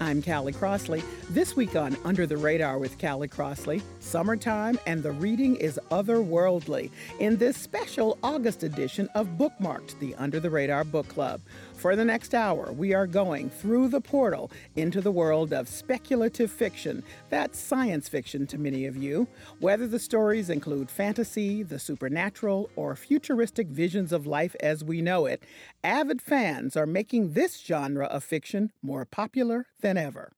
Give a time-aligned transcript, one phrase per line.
[0.00, 1.02] I'm Callie Crossley.
[1.30, 6.90] This week on Under the Radar with Callie Crossley, summertime and the reading is otherworldly
[7.18, 11.40] in this special August edition of Bookmarked, the Under the Radar Book Club.
[11.78, 16.50] For the next hour, we are going through the portal into the world of speculative
[16.50, 17.04] fiction.
[17.30, 19.28] That's science fiction to many of you.
[19.60, 25.26] Whether the stories include fantasy, the supernatural, or futuristic visions of life as we know
[25.26, 25.44] it,
[25.84, 30.32] avid fans are making this genre of fiction more popular than ever.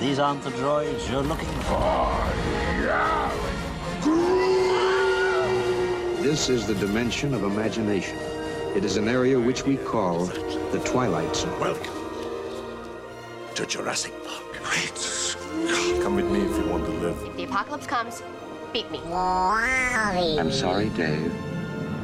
[0.00, 2.57] These aren't the droids you're looking for.
[6.28, 8.18] This is the dimension of imagination.
[8.76, 11.58] It is an area which we call the Twilight Zone.
[11.58, 11.94] Welcome
[13.54, 14.44] to Jurassic Park.
[14.62, 17.16] Great Come with me if you want to live.
[17.22, 18.22] If the apocalypse comes,
[18.74, 19.00] beat me.
[19.10, 21.32] I'm sorry, Dave.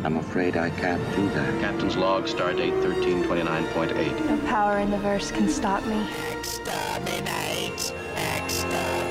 [0.05, 1.61] I'm afraid I can't do that.
[1.61, 4.25] Captain's log, stardate 1329.8.
[4.25, 6.02] No power in the verse can stop me.
[6.33, 7.92] Exterminate!
[8.17, 9.04] Exterminate!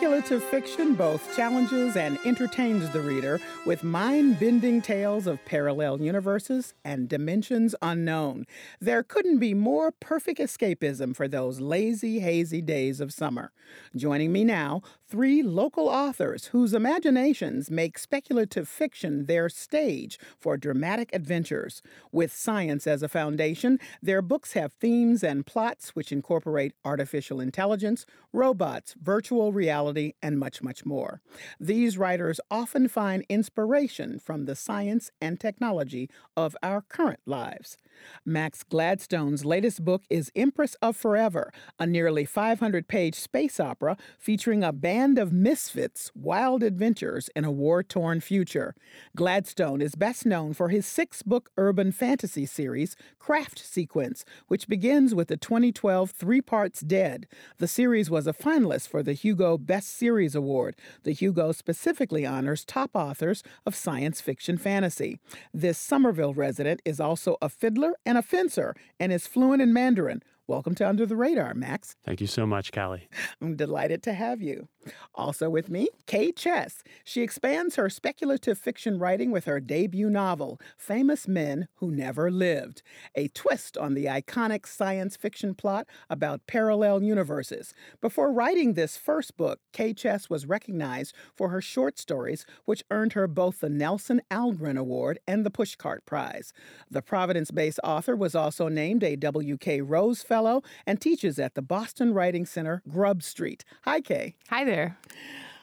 [0.00, 6.72] Speculative fiction both challenges and entertains the reader with mind bending tales of parallel universes
[6.86, 8.46] and dimensions unknown.
[8.80, 13.52] There couldn't be more perfect escapism for those lazy, hazy days of summer.
[13.94, 21.10] Joining me now, three local authors whose imaginations make speculative fiction their stage for dramatic
[21.12, 21.82] adventures.
[22.12, 28.06] With science as a foundation, their books have themes and plots which incorporate artificial intelligence,
[28.32, 31.20] robots, virtual reality, and much, much more.
[31.58, 37.76] These writers often find inspiration from the science and technology of our current lives.
[38.24, 44.62] Max Gladstone's latest book is Empress of Forever, a nearly 500 page space opera featuring
[44.62, 48.74] a band of misfits' wild adventures in a war torn future.
[49.16, 55.14] Gladstone is best known for his six book urban fantasy series, Craft Sequence, which begins
[55.14, 57.26] with the 2012 three parts Dead.
[57.56, 60.76] The series was a finalist for the Hugo Best Series Award.
[61.04, 65.18] The Hugo specifically honors top authors of science fiction fantasy.
[65.54, 70.22] This Somerville resident is also a fiddler and a fencer and is fluent in Mandarin.
[70.50, 71.94] Welcome to Under the Radar, Max.
[72.04, 73.08] Thank you so much, Callie.
[73.40, 74.66] I'm delighted to have you.
[75.14, 76.82] Also with me, K Chess.
[77.04, 82.82] She expands her speculative fiction writing with her debut novel, Famous Men Who Never Lived,
[83.14, 87.72] a twist on the iconic science fiction plot about parallel universes.
[88.00, 93.12] Before writing this first book, K Chess was recognized for her short stories, which earned
[93.12, 96.52] her both the Nelson Algren Award and the Pushcart Prize.
[96.90, 99.82] The Providence based author was also named a W.K.
[99.82, 103.62] Rose Fellow Fellow and teaches at the Boston Writing Center, Grub Street.
[103.82, 104.36] Hi, Kay.
[104.48, 104.96] Hi there.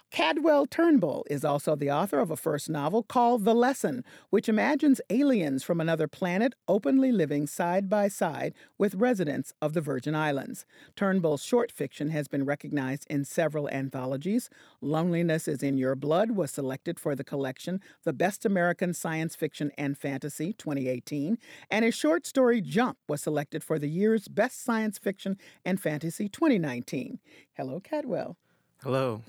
[0.10, 5.02] Cadwell Turnbull is also the author of a first novel called The Lesson, which imagines
[5.10, 10.66] aliens from another planet openly living side by side with residents of the Virgin Islands.
[10.96, 14.50] Turnbull's short fiction has been recognized in several anthologies.
[14.80, 19.72] Loneliness is in Your Blood was selected for the collection The Best American Science Fiction
[19.78, 21.38] and Fantasy 2018,
[21.70, 26.30] and his short story Jump was selected for the year's Best Science Fiction and Fantasy
[26.30, 27.20] 2019.
[27.56, 28.38] Hello, Cadwell.
[28.82, 29.22] Hello.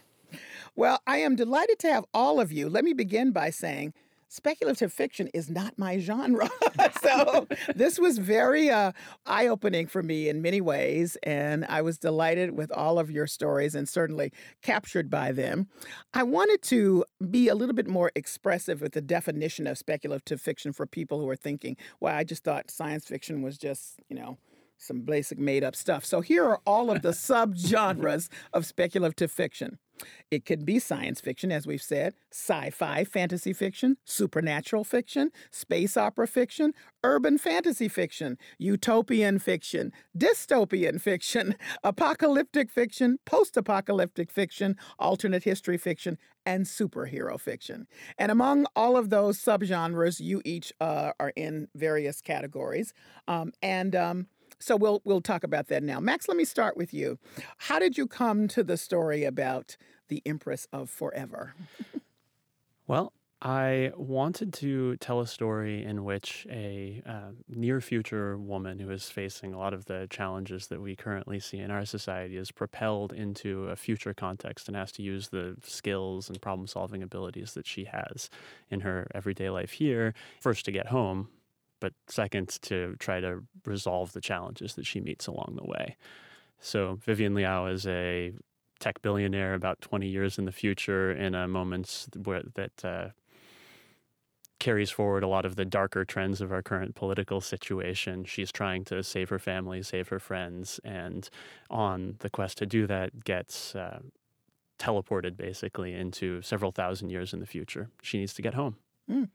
[0.77, 2.69] Well, I am delighted to have all of you.
[2.69, 3.95] Let me begin by saying
[4.29, 6.49] speculative fiction is not my genre.
[7.03, 8.93] so this was very uh,
[9.27, 11.17] eye opening for me in many ways.
[11.23, 14.33] And I was delighted with all of your stories and certainly
[14.63, 15.69] captured by them.
[16.15, 20.73] I wanted to be a little bit more expressive with the definition of speculative fiction
[20.73, 24.39] for people who are thinking, well, I just thought science fiction was just, you know,
[24.79, 26.05] some basic made up stuff.
[26.05, 29.79] So here are all of the subgenres of speculative fiction.
[30.31, 35.97] It could be science fiction, as we've said, sci fi fantasy fiction, supernatural fiction, space
[35.97, 36.73] opera fiction,
[37.03, 46.19] urban fantasy fiction, utopian fiction, dystopian fiction, apocalyptic fiction, post apocalyptic fiction, alternate history fiction,
[46.47, 47.87] and superhero fiction.
[48.19, 52.95] And among all of those subgenres, you each uh, are in various categories.
[53.27, 54.27] Um, and um,
[54.59, 56.01] so we'll we'll talk about that now.
[56.01, 57.19] Max, let me start with you.
[57.59, 59.77] How did you come to the story about
[60.09, 61.55] the Empress of Forever?
[62.87, 68.91] well, I wanted to tell a story in which a uh, near future woman who
[68.91, 72.51] is facing a lot of the challenges that we currently see in our society is
[72.51, 77.55] propelled into a future context and has to use the skills and problem solving abilities
[77.55, 78.29] that she has
[78.71, 81.29] in her everyday life here, first to get home,
[81.79, 85.97] but second to try to resolve the challenges that she meets along the way.
[86.59, 88.33] So Vivian Liao is a
[88.81, 93.09] tech billionaire about 20 years in the future in a moment where that uh,
[94.59, 98.25] carries forward a lot of the darker trends of our current political situation.
[98.25, 101.29] She's trying to save her family, save her friends, and
[101.71, 104.01] on the quest to do that, gets uh,
[104.79, 107.91] teleported basically into several thousand years in the future.
[108.03, 108.77] She needs to get home.
[109.11, 109.29] Mm.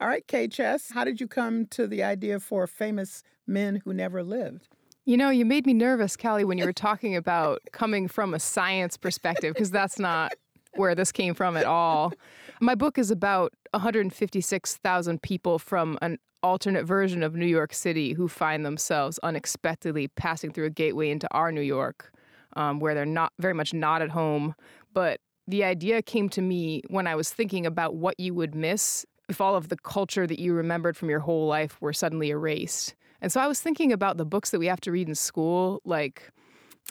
[0.00, 3.92] All right, K Chess, how did you come to the idea for famous men who
[3.92, 4.68] never lived?
[5.08, 8.38] You know, you made me nervous, Callie, when you were talking about coming from a
[8.38, 10.34] science perspective, because that's not
[10.74, 12.12] where this came from at all.
[12.60, 18.28] My book is about 156,000 people from an alternate version of New York City who
[18.28, 22.12] find themselves unexpectedly passing through a gateway into our New York,
[22.56, 24.54] um, where they're not very much not at home.
[24.92, 29.06] But the idea came to me when I was thinking about what you would miss
[29.30, 32.94] if all of the culture that you remembered from your whole life were suddenly erased.
[33.20, 35.80] And so I was thinking about the books that we have to read in school,
[35.84, 36.30] like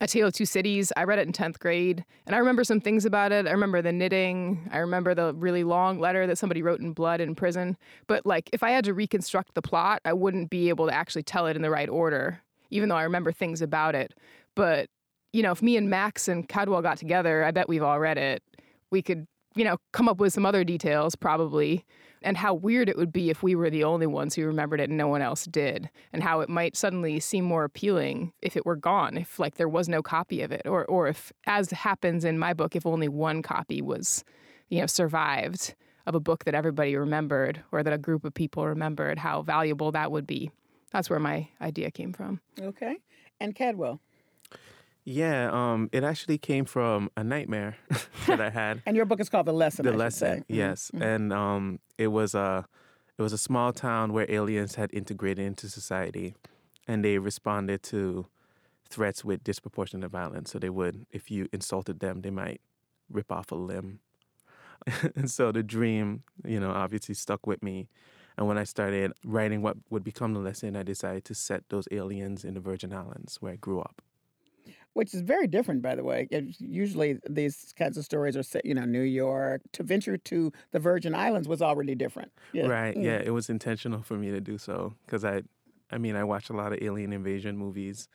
[0.02, 0.92] A Tale of Two Cities.
[0.98, 3.48] I read it in 10th grade, and I remember some things about it.
[3.48, 4.70] I remember the knitting.
[4.72, 7.78] I remember the really long letter that somebody wrote in blood in prison.
[8.08, 11.24] But like if I had to reconstruct the plot, I wouldn't be able to actually
[11.24, 14.14] tell it in the right order, even though I remember things about it.
[14.56, 14.90] But,
[15.34, 18.18] you know, if me and Max and Cadwell got together, I bet we've all read
[18.18, 18.44] it.
[18.92, 21.86] We could, you know, come up with some other details probably
[22.22, 24.90] and how weird it would be if we were the only ones who remembered it
[24.90, 28.66] and no one else did, and how it might suddenly seem more appealing if it
[28.66, 32.26] were gone, if like there was no copy of it, or or if, as happens
[32.26, 34.24] in my book, if only one copy was,
[34.70, 35.76] you know, survived
[36.06, 39.92] of a book that everybody remembered or that a group of people remembered, how valuable
[39.92, 40.50] that would be.
[40.92, 42.40] That's where my idea came from.
[42.60, 42.96] Okay,
[43.40, 44.00] and Cadwell.
[45.10, 47.78] Yeah, um, it actually came from a nightmare
[48.28, 48.82] that I had.
[48.86, 49.86] and your book is called The Lesson.
[49.86, 51.02] The I Lesson, yes, mm-hmm.
[51.02, 52.66] and um, it was a
[53.18, 56.36] it was a small town where aliens had integrated into society,
[56.90, 58.26] and they responded to
[58.90, 60.52] threats with disproportionate violence.
[60.52, 62.60] So they would, if you insulted them, they might
[63.10, 64.02] rip off a limb.
[65.16, 67.88] and so the dream, you know, obviously stuck with me.
[68.38, 71.88] And when I started writing what would become the lesson, I decided to set those
[71.92, 74.02] aliens in the Virgin Islands where I grew up
[74.98, 76.28] which is very different, by the way.
[76.58, 79.62] usually, these kinds of stories are set, you know, New York.
[79.74, 82.32] To venture to the Virgin Islands was already different.
[82.52, 82.66] Yeah.
[82.66, 82.96] Right.
[82.96, 83.04] Mm.
[83.04, 85.44] Yeah, it was intentional for me to do so because I,
[85.92, 88.08] I mean, I watch a lot of alien invasion movies,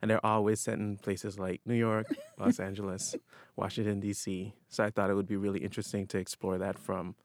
[0.00, 2.06] and they're always set in places like New York,
[2.38, 3.16] Los Angeles,
[3.56, 4.54] Washington D.C.
[4.68, 7.16] So I thought it would be really interesting to explore that from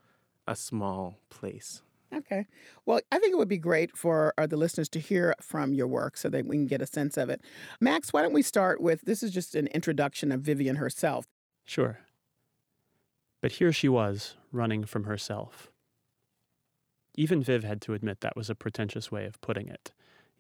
[0.48, 1.84] a small place.
[2.16, 2.46] Okay.
[2.86, 5.88] Well, I think it would be great for uh, the listeners to hear from your
[5.88, 7.42] work so that we can get a sense of it.
[7.80, 11.26] Max, why don't we start with this is just an introduction of Vivian herself.
[11.66, 12.00] Sure.
[13.42, 15.70] But here she was, running from herself.
[17.16, 19.92] Even Viv had to admit that was a pretentious way of putting it.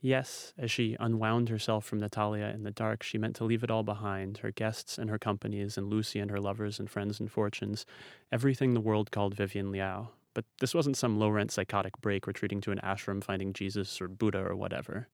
[0.01, 3.71] Yes, as she unwound herself from Natalia in the dark, she meant to leave it
[3.71, 7.31] all behind her guests and her companies, and Lucy and her lovers and friends and
[7.31, 7.85] fortunes,
[8.29, 12.61] everything the world called Vivian Liao, but this wasn't some low rent psychotic break retreating
[12.61, 15.07] to an ashram finding Jesus or Buddha or whatever.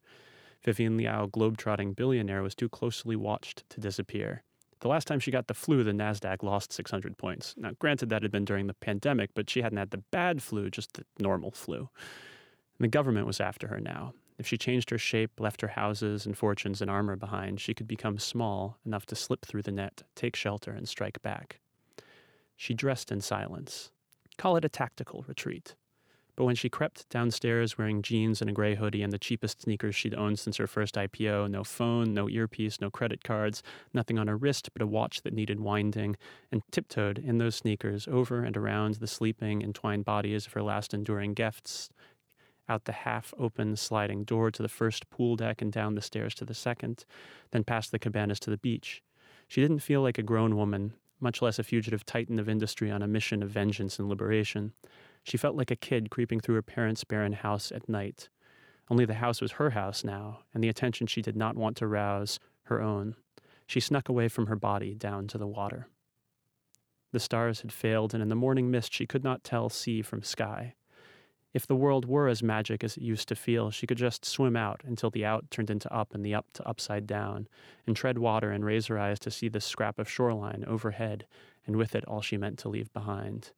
[0.64, 4.44] Vivian Liao, globe-trotting billionaire, was too closely watched to disappear.
[4.82, 7.54] The last time she got the flu, the NASDAQ lost 600 points.
[7.58, 10.70] Now, granted, that had been during the pandemic, but she hadn't had the bad flu,
[10.70, 11.90] just the normal flu.
[12.78, 14.14] And the government was after her now.
[14.38, 17.88] If she changed her shape, left her houses and fortunes and armor behind, she could
[17.88, 21.60] become small enough to slip through the net, take shelter, and strike back.
[22.56, 23.92] She dressed in silence,
[24.40, 25.76] Call it a tactical retreat.
[26.38, 29.98] But when she crept downstairs wearing jeans and a gray hoodie and the cheapest sneakers
[29.98, 33.62] she'd owned since her first IPO, no phone, no earpiece, no credit cards,
[33.94, 36.16] nothing on her wrist but a watch that needed winding,
[36.54, 40.94] and tiptoed in those sneakers over and around the sleeping, entwined bodies of her last
[40.94, 41.90] enduring guests,
[42.70, 46.34] out the half open sliding door to the first pool deck and down the stairs
[46.36, 47.04] to the second,
[47.52, 49.04] then past the cabanas to the beach.
[49.50, 53.02] She didn't feel like a grown woman much less a fugitive titan of industry on
[53.02, 54.74] a mission of vengeance and liberation.
[55.24, 58.30] She felt like a kid creeping through her parents' barren house at night.
[58.90, 61.88] Only the house was her house now, and the attention she did not want to
[61.88, 63.16] rouse her own.
[63.68, 65.88] She snuck away from her body down to the water.
[67.12, 70.24] The stars had failed, and in the morning mist she could not tell sea from
[70.24, 70.74] sky.
[71.52, 74.56] If the world were as magic as it used to feel, she could just swim
[74.56, 77.48] out until the out turned into up and the up to upside down,
[77.88, 81.26] and tread water and raise her eyes to see the scrap of shoreline overhead,
[81.66, 83.52] and with it all she meant to leave behind.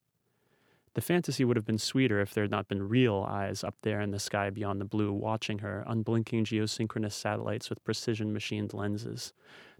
[0.93, 4.01] The fantasy would have been sweeter if there had not been real eyes up there
[4.01, 9.31] in the sky beyond the blue watching her, unblinking geosynchronous satellites with precision machined lenses.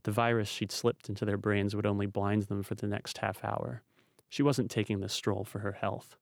[0.04, 3.44] The virus she'd slipped into their brains would only blind them for the next half
[3.44, 3.84] hour.
[4.30, 6.16] She wasn't taking this stroll for her health.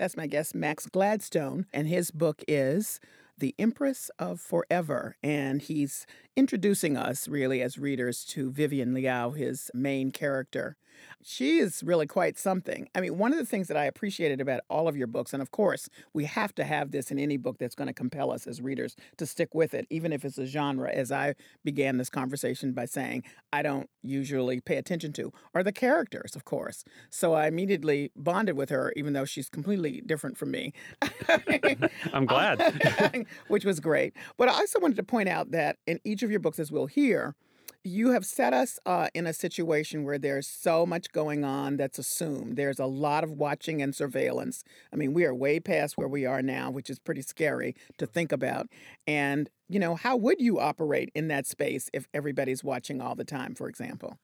[0.00, 3.00] That's my guest, Max Gladstone, and his book is
[3.36, 5.16] The Empress of Forever.
[5.22, 10.76] And he's introducing us, really, as readers, to Vivian Liao, his main character.
[11.22, 12.88] She is really quite something.
[12.94, 15.42] I mean, one of the things that I appreciated about all of your books, and
[15.42, 18.46] of course, we have to have this in any book that's going to compel us
[18.46, 21.34] as readers to stick with it, even if it's a genre, as I
[21.64, 26.44] began this conversation by saying I don't usually pay attention to, are the characters, of
[26.44, 26.84] course.
[27.10, 30.72] So I immediately bonded with her, even though she's completely different from me.
[32.12, 33.26] I'm glad.
[33.48, 34.14] Which was great.
[34.36, 36.86] But I also wanted to point out that in each of your books, as we'll
[36.86, 37.34] hear,
[37.82, 41.98] you have set us uh, in a situation where there's so much going on that's
[41.98, 42.56] assumed.
[42.56, 44.64] There's a lot of watching and surveillance.
[44.92, 48.06] I mean, we are way past where we are now, which is pretty scary to
[48.06, 48.68] think about.
[49.06, 53.24] And, you know, how would you operate in that space if everybody's watching all the
[53.24, 54.18] time, for example?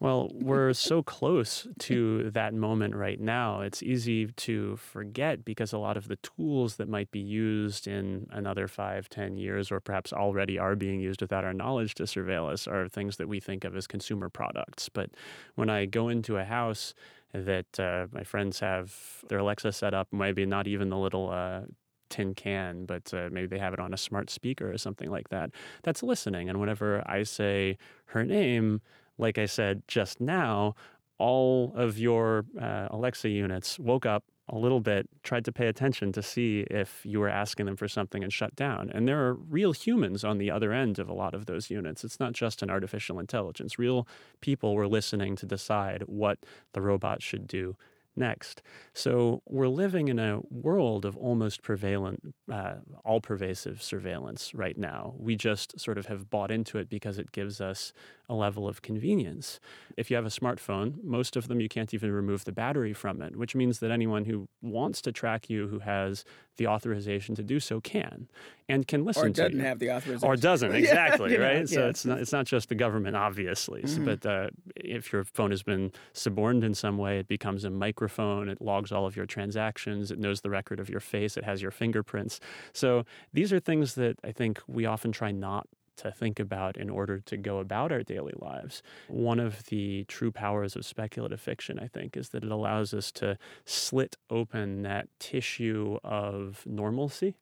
[0.00, 3.60] Well, we're so close to that moment right now.
[3.60, 8.26] It's easy to forget because a lot of the tools that might be used in
[8.30, 12.50] another five, ten years, or perhaps already are being used without our knowledge to surveil
[12.50, 14.88] us, are things that we think of as consumer products.
[14.88, 15.10] But
[15.54, 16.94] when I go into a house
[17.32, 21.62] that uh, my friends have their Alexa set up, maybe not even the little uh,
[22.10, 25.30] tin can, but uh, maybe they have it on a smart speaker or something like
[25.30, 25.50] that.
[25.82, 26.48] That's listening.
[26.48, 28.82] And whenever I say her name,
[29.22, 30.74] like I said just now,
[31.16, 36.12] all of your uh, Alexa units woke up a little bit, tried to pay attention
[36.12, 38.90] to see if you were asking them for something and shut down.
[38.92, 42.04] And there are real humans on the other end of a lot of those units.
[42.04, 43.78] It's not just an artificial intelligence.
[43.78, 44.06] Real
[44.40, 46.38] people were listening to decide what
[46.72, 47.76] the robot should do
[48.16, 48.62] next.
[48.92, 55.14] So we're living in a world of almost prevalent, uh, all pervasive surveillance right now.
[55.18, 57.92] We just sort of have bought into it because it gives us
[58.28, 59.60] a level of convenience.
[59.96, 63.22] If you have a smartphone, most of them you can't even remove the battery from
[63.22, 66.24] it, which means that anyone who wants to track you, who has
[66.56, 68.28] the authorization to do so, can
[68.68, 69.42] and can listen to.
[69.42, 70.28] or doesn't have the authorization.
[70.28, 71.58] Or doesn't, exactly, yeah, right?
[71.60, 71.90] Know, so yes.
[71.90, 73.82] it's not it's not just the government, obviously.
[73.82, 74.04] Mm-hmm.
[74.04, 78.48] But uh, if your phone has been suborned in some way, it becomes a microphone.
[78.48, 80.10] It logs all of your transactions.
[80.10, 81.36] It knows the record of your face.
[81.36, 82.40] It has your fingerprints.
[82.72, 85.66] So these are things that I think we often try not
[86.02, 88.82] to think about in order to go about our daily lives.
[89.08, 93.10] One of the true powers of speculative fiction, I think, is that it allows us
[93.12, 97.36] to slit open that tissue of normalcy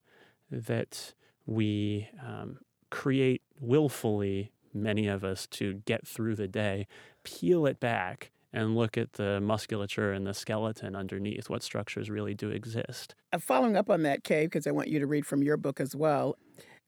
[0.51, 1.15] that
[1.47, 2.59] we um,
[2.91, 6.87] create willfully, many of us, to get through the day,
[7.25, 8.31] peel it back.
[8.53, 11.49] And look at the musculature and the skeleton underneath.
[11.49, 13.15] What structures really do exist?
[13.33, 15.79] Uh, following up on that, Kay, because I want you to read from your book
[15.79, 16.37] as well.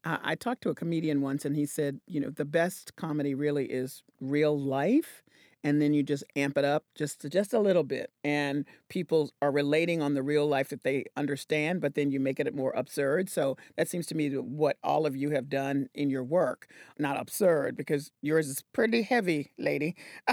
[0.04, 3.66] I talked to a comedian once, and he said, you know, the best comedy really
[3.66, 5.22] is real life,
[5.64, 9.52] and then you just amp it up just just a little bit, and people are
[9.52, 13.30] relating on the real life that they understand, but then you make it more absurd.
[13.30, 16.66] So that seems to me what all of you have done in your work.
[16.98, 19.94] Not absurd because yours is pretty heavy, lady,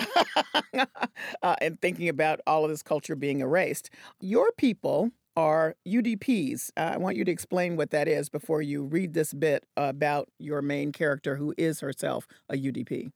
[0.74, 3.92] uh, and thinking about all of this culture being erased.
[4.20, 6.72] Your people are UDPs.
[6.76, 10.30] Uh, I want you to explain what that is before you read this bit about
[10.38, 13.12] your main character, who is herself a UDP.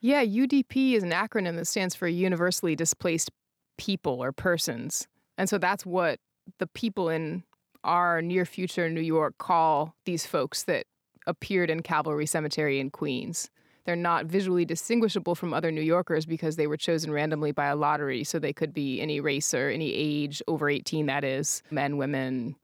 [0.00, 3.30] Yeah, UDP is an acronym that stands for Universally Displaced
[3.78, 5.08] People or Persons.
[5.38, 6.20] And so that's what
[6.58, 7.42] the people in
[7.84, 10.86] our near future New York call these folks that
[11.26, 13.50] appeared in Calvary Cemetery in Queens.
[13.86, 17.76] They're not visually distinguishable from other New Yorkers because they were chosen randomly by a
[17.76, 18.24] lottery.
[18.24, 22.56] So they could be any race or any age, over 18, that is, men, women,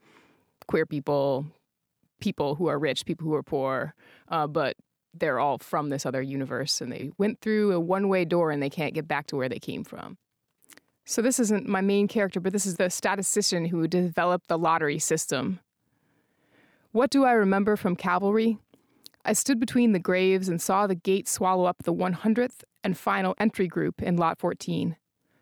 [0.67, 1.45] queer people,
[2.19, 3.95] people who are rich, people who are poor.
[4.27, 4.75] Uh, but
[5.13, 8.61] they're all from this other universe and they went through a one way door and
[8.61, 10.17] they can't get back to where they came from.
[11.05, 14.99] So, this isn't my main character, but this is the statistician who developed the lottery
[14.99, 15.59] system.
[16.93, 18.57] What do I remember from Calvary?
[19.25, 23.35] I stood between the graves and saw the gate swallow up the 100th and final
[23.37, 24.97] entry group in Lot 14.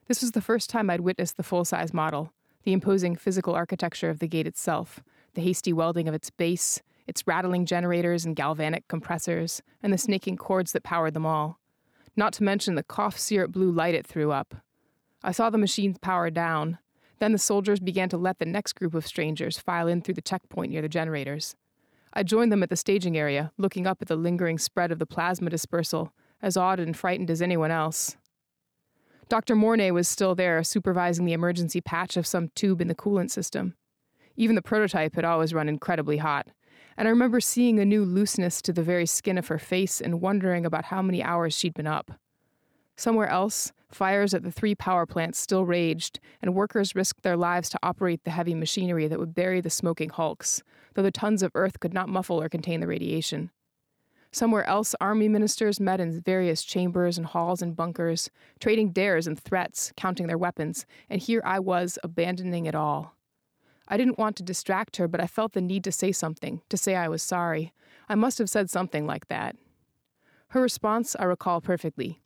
[0.08, 2.32] This was the first time I'd witnessed the full size model,
[2.64, 5.02] the imposing physical architecture of the gate itself,
[5.34, 10.38] the hasty welding of its base, its rattling generators and galvanic compressors, and the snaking
[10.38, 11.60] cords that powered them all.
[12.16, 14.58] Not to mention the cough syrup blue light it threw up.
[15.24, 16.78] I saw the machines power down.
[17.18, 20.22] Then the soldiers began to let the next group of strangers file in through the
[20.22, 21.56] checkpoint near the generators.
[22.14, 25.06] I joined them at the staging area, looking up at the lingering spread of the
[25.06, 28.18] plasma dispersal, as awed and frightened as anyone else.
[29.30, 29.56] Dr.
[29.56, 33.76] Mornay was still there, supervising the emergency patch of some tube in the coolant system.
[34.36, 36.48] Even the prototype had always run incredibly hot,
[36.98, 40.20] and I remember seeing a new looseness to the very skin of her face and
[40.20, 42.12] wondering about how many hours she'd been up.
[42.98, 47.70] Somewhere else, fires at the three power plants still raged, and workers risked their lives
[47.70, 51.52] to operate the heavy machinery that would bury the smoking hulks, though the tons of
[51.56, 53.52] earth could not muffle or contain the radiation.
[54.34, 58.30] Somewhere else, army ministers met in various chambers and halls and bunkers,
[58.62, 63.16] trading dares and threats, counting their weapons, and here I was abandoning it all.
[63.90, 66.78] I didn't want to distract her, but I felt the need to say something, to
[66.78, 67.74] say I was sorry.
[68.08, 69.58] I must have said something like that.
[70.50, 72.21] Her response I recall perfectly.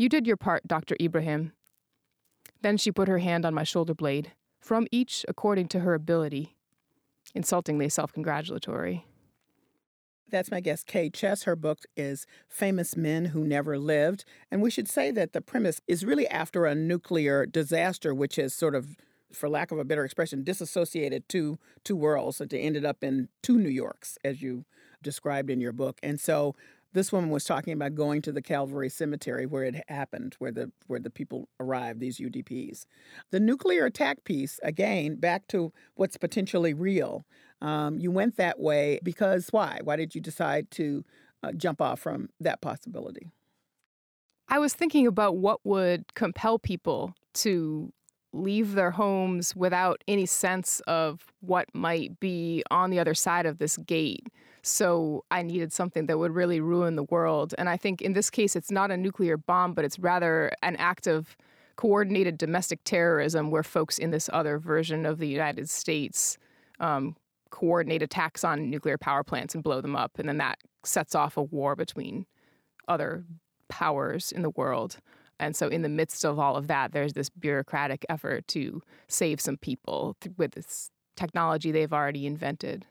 [0.00, 0.96] You did your part, Dr.
[0.98, 1.52] Ibrahim.
[2.62, 6.56] Then she put her hand on my shoulder blade, from each according to her ability.
[7.34, 9.04] Insultingly self congratulatory.
[10.30, 11.42] That's my guest, K Chess.
[11.42, 14.24] Her book is Famous Men Who Never Lived.
[14.50, 18.54] And we should say that the premise is really after a nuclear disaster, which has
[18.54, 18.96] sort of,
[19.34, 22.38] for lack of a better expression, disassociated two, two worlds.
[22.38, 24.64] they ended up in two New Yorks, as you
[25.02, 25.98] described in your book.
[26.02, 26.54] And so
[26.92, 30.72] this woman was talking about going to the Calvary Cemetery where it happened, where the
[30.86, 32.86] where the people arrived, these UDPs.
[33.30, 37.24] The nuclear attack piece, again, back to what's potentially real.
[37.60, 39.80] Um, you went that way because why?
[39.84, 41.04] Why did you decide to
[41.42, 43.30] uh, jump off from that possibility?
[44.48, 47.92] I was thinking about what would compel people to
[48.32, 53.58] leave their homes without any sense of what might be on the other side of
[53.58, 54.26] this gate.
[54.62, 57.54] So I needed something that would really ruin the world.
[57.58, 60.76] And I think in this case, it's not a nuclear bomb, but it's rather an
[60.76, 61.36] act of
[61.76, 66.36] coordinated domestic terrorism where folks in this other version of the United States
[66.78, 67.16] um,
[67.50, 70.18] coordinate attacks on nuclear power plants and blow them up.
[70.18, 72.26] And then that sets off a war between
[72.86, 73.24] other
[73.68, 74.98] powers in the world.
[75.38, 79.40] And so, in the midst of all of that, there's this bureaucratic effort to save
[79.40, 82.84] some people with this technology they've already invented.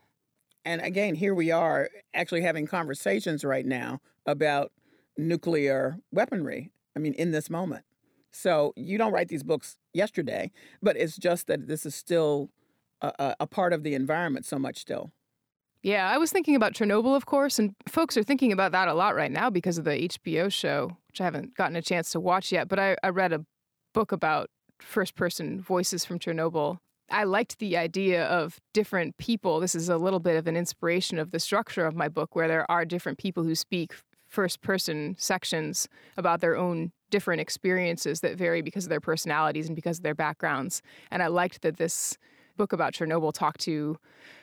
[0.66, 4.72] And again, here we are actually having conversations right now about
[5.18, 6.72] nuclear weaponry.
[6.96, 7.86] I mean, in this moment.
[8.32, 12.50] So you don't write these books yesterday, but it's just that this is still
[13.02, 15.12] a, a part of the environment so much still.
[15.82, 18.94] Yeah, I was thinking about Chernobyl, of course, and folks are thinking about that a
[18.94, 22.20] lot right now because of the HBO show, which I haven't gotten a chance to
[22.20, 22.68] watch yet.
[22.68, 23.46] But I, I read a
[23.94, 24.50] book about
[24.82, 26.80] first person voices from Chernobyl.
[27.12, 29.60] I liked the idea of different people.
[29.60, 32.48] This is a little bit of an inspiration of the structure of my book, where
[32.48, 33.94] there are different people who speak
[34.28, 39.76] first person sections about their own different experiences that vary because of their personalities and
[39.76, 40.82] because of their backgrounds.
[41.10, 42.18] And I liked that this
[42.60, 43.98] book about Chernobyl talked to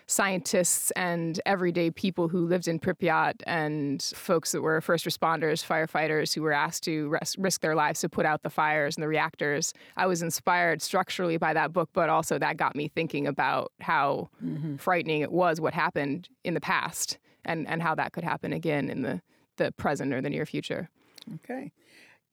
[0.07, 6.35] scientists and everyday people who lived in Pripyat and folks that were first responders, firefighters
[6.35, 9.09] who were asked to res- risk their lives to put out the fires and the
[9.09, 9.75] reactors.
[9.99, 14.31] I was inspired structurally by that book, but also that got me thinking about how
[14.43, 14.77] mm-hmm.
[14.77, 18.89] frightening it was what happened in the past and, and how that could happen again
[18.89, 19.21] in the,
[19.59, 20.89] the present or the near future.
[21.35, 21.71] Okay.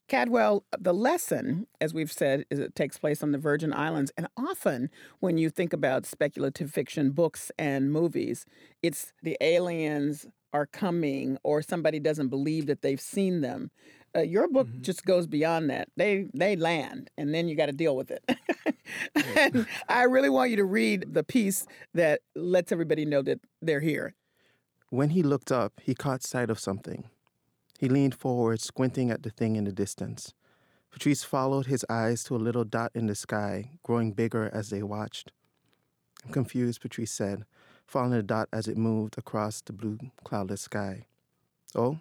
[0.08, 4.12] Cadwell, the lesson, as we've said, is it takes place on the Virgin Islands.
[4.18, 4.90] And often
[5.20, 8.46] when you think about speculative fiction books and movies,
[8.82, 13.72] it's the aliens are coming or somebody doesn't believe that they've seen them.
[14.16, 14.82] Uh, your book mm-hmm.
[14.82, 15.90] just goes beyond that.
[15.98, 18.24] They they land, and then you got to deal with it.
[19.16, 23.80] and I really want you to read the piece that lets everybody know that they're
[23.80, 24.14] here.
[24.92, 27.06] When he looked up, he caught sight of something.
[27.84, 30.34] He leaned forward, squinting at the thing in the distance.
[30.90, 34.82] Patrice followed his eyes to a little dot in the sky, growing bigger as they
[34.82, 35.34] watched.
[36.24, 37.44] I'm confused, Patrice said,
[37.86, 41.08] following the dot as it moved across the blue, cloudless sky.
[41.76, 42.00] Oh?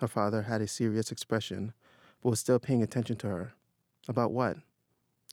[0.00, 1.72] Her father had a serious expression,
[2.22, 3.54] but was still paying attention to her.
[4.06, 4.58] About what?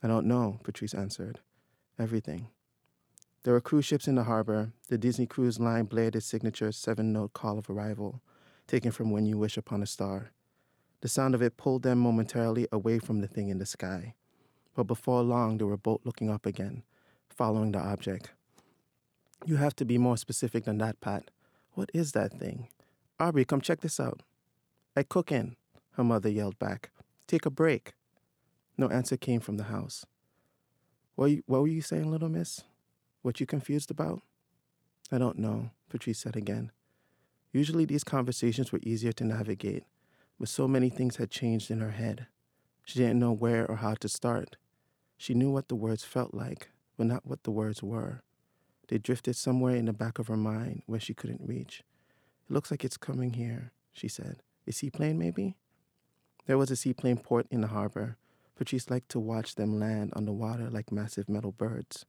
[0.01, 1.41] I don't know, Patrice answered.
[1.99, 2.47] Everything.
[3.43, 4.71] There were cruise ships in the harbor.
[4.87, 8.19] The Disney Cruise Line blared its signature seven note call of arrival
[8.71, 10.31] taken from When You Wish Upon a Star.
[11.01, 14.15] The sound of it pulled them momentarily away from the thing in the sky.
[14.73, 16.83] But before long, they were both looking up again,
[17.27, 18.31] following the object.
[19.45, 21.31] You have to be more specific than that, Pat.
[21.73, 22.69] What is that thing?
[23.19, 24.21] Aubrey, come check this out.
[24.95, 25.57] I cook in.
[25.97, 26.91] Her mother yelled back,
[27.27, 27.91] Take a break.
[28.77, 30.05] No answer came from the house.
[31.15, 32.61] What, you, what were you saying, little miss?
[33.21, 34.21] What you confused about?
[35.11, 36.71] I don't know, Patrice said again.
[37.53, 39.83] Usually these conversations were easier to navigate,
[40.39, 42.27] but so many things had changed in her head.
[42.85, 44.55] She didn't know where or how to start.
[45.17, 48.23] She knew what the words felt like, but not what the words were.
[48.87, 51.83] They drifted somewhere in the back of her mind where she couldn't reach.
[52.49, 54.41] It looks like it's coming here, she said.
[54.67, 55.55] A seaplane, maybe?
[56.45, 58.17] There was a seaplane port in the harbor.
[58.55, 62.05] Patrice liked to watch them land on the water like massive metal birds.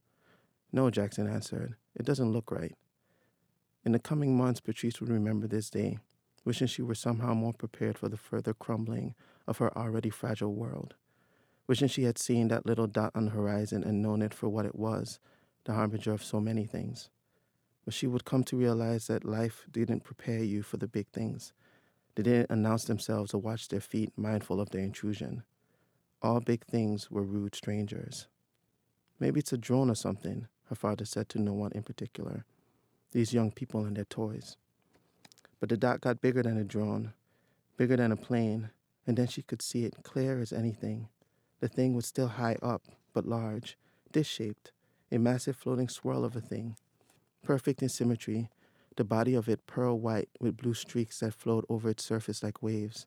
[0.72, 1.76] No, Jackson answered.
[1.94, 2.74] It doesn't look right.
[3.84, 5.98] In the coming months, Patrice would remember this day,
[6.44, 9.14] wishing she were somehow more prepared for the further crumbling
[9.46, 10.94] of her already fragile world.
[11.66, 14.66] Wishing she had seen that little dot on the horizon and known it for what
[14.66, 15.18] it was,
[15.64, 17.10] the harbinger of so many things.
[17.84, 21.52] But she would come to realize that life didn't prepare you for the big things.
[22.14, 25.42] They didn't announce themselves or watch their feet, mindful of their intrusion.
[26.20, 28.28] All big things were rude strangers.
[29.18, 32.44] Maybe it's a drone or something, her father said to no one in particular.
[33.12, 34.56] These young people and their toys.
[35.60, 37.12] But the dot got bigger than a drone,
[37.76, 38.70] bigger than a plane,
[39.06, 41.08] and then she could see it clear as anything.
[41.60, 43.76] The thing was still high up, but large,
[44.10, 44.72] dish shaped,
[45.10, 46.76] a massive floating swirl of a thing.
[47.42, 48.48] Perfect in symmetry,
[48.96, 52.62] the body of it pearl white with blue streaks that flowed over its surface like
[52.62, 53.06] waves.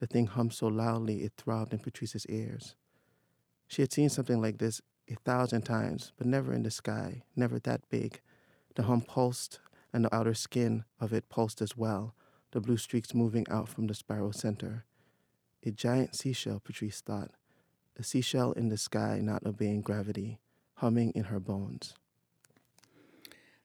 [0.00, 2.74] The thing hummed so loudly it throbbed in Patrice's ears.
[3.68, 7.58] She had seen something like this a thousand times, but never in the sky, never
[7.60, 8.20] that big.
[8.74, 9.60] The hum pulsed,
[9.92, 12.14] and the outer skin of it pulsed as well,
[12.52, 14.84] the blue streaks moving out from the spiral center.
[15.64, 17.30] A giant seashell, Patrice thought,
[17.98, 20.38] a seashell in the sky not obeying gravity,
[20.74, 21.94] humming in her bones.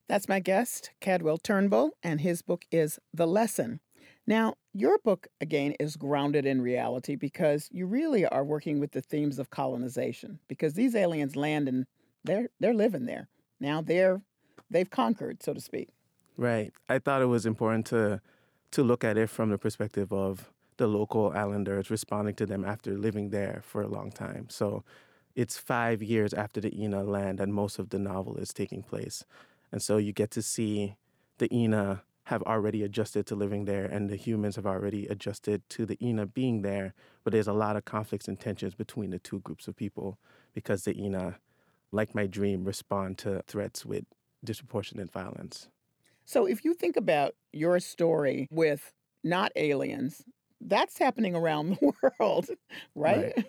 [0.07, 3.79] That's my guest, Cadwell Turnbull, and his book is The Lesson.
[4.25, 9.01] Now, your book, again, is grounded in reality because you really are working with the
[9.01, 11.85] themes of colonization because these aliens land and
[12.23, 13.29] they're, they're living there.
[13.59, 14.21] Now they're,
[14.69, 15.89] they've conquered, so to speak.
[16.37, 16.71] Right.
[16.87, 18.21] I thought it was important to,
[18.71, 22.95] to look at it from the perspective of the local islanders responding to them after
[22.97, 24.47] living there for a long time.
[24.49, 24.83] So
[25.35, 29.23] it's five years after the Ynaa land and most of the novel is taking place.
[29.71, 30.95] And so you get to see
[31.39, 35.85] the Ynaa have already adjusted to living there and the humans have already adjusted to
[35.85, 36.93] the Ynaa being there.
[37.23, 40.17] But there's a lot of conflicts and tensions between the two groups of people
[40.53, 41.35] because the Ynaa,
[41.91, 44.05] like my dream, respond to threats with
[44.47, 45.67] disproportionate violence.
[46.25, 50.23] So if you think about your story with not aliens,
[50.61, 52.49] that's happening around the world,
[52.95, 53.33] right?
[53.35, 53.45] Right.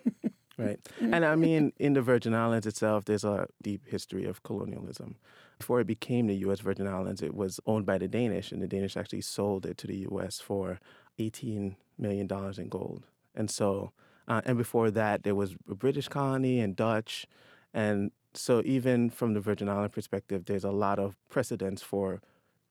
[0.58, 0.80] right.
[1.00, 5.16] And I mean, in the Virgin Islands itself, there's a deep history of colonialism.
[5.58, 6.60] Before it became the U.S.
[6.60, 9.86] Virgin Islands, it was owned by the Danish, and the Danish actually sold it to
[9.86, 10.40] the U.S.
[10.40, 10.78] for
[11.18, 13.04] $18 million in gold.
[13.34, 13.92] And so,
[14.28, 17.26] uh, and before that, there was a British colony and Dutch.
[17.74, 22.20] And so, even from the Virgin Island perspective, there's a lot of precedence for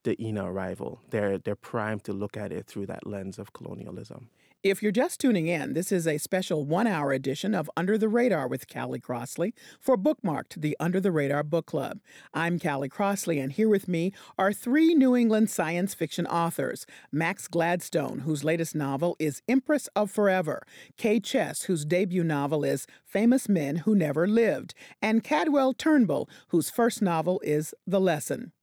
[0.04, 1.02] the Ynaa arrival.
[1.10, 4.30] They're, they're primed to look at it through that lens of colonialism.
[4.63, 8.10] If you're just tuning in, this is a special one hour edition of Under the
[8.10, 12.00] Radar with Callie Crossley for Bookmarked, the Under the Radar Book Club.
[12.34, 17.48] I'm Callie Crossley, and here with me are three New England science fiction authors Max
[17.48, 20.65] Gladstone, whose latest novel is Empress of Forever,
[20.98, 26.72] K Chess, whose debut novel is Famous Men Who Never Lived, and Cadwell Turnbull, whose
[26.72, 28.54] first novel is The Lesson.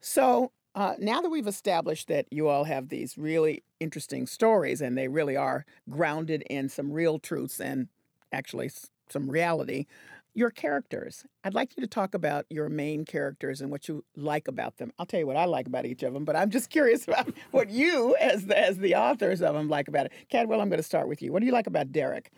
[0.00, 4.96] So, uh, now that we've established that you all have these really interesting stories and
[4.96, 7.88] they really are grounded in some real truths and
[8.30, 8.70] actually
[9.08, 9.86] some reality,
[10.34, 11.24] your characters.
[11.42, 14.92] I'd like you to talk about your main characters and what you like about them.
[14.98, 17.32] I'll tell you what I like about each of them, but I'm just curious about
[17.52, 20.12] what you, as the, as the authors of them, like about it.
[20.28, 21.32] Cadwell, I'm going to start with you.
[21.32, 22.30] What do you like about Derek?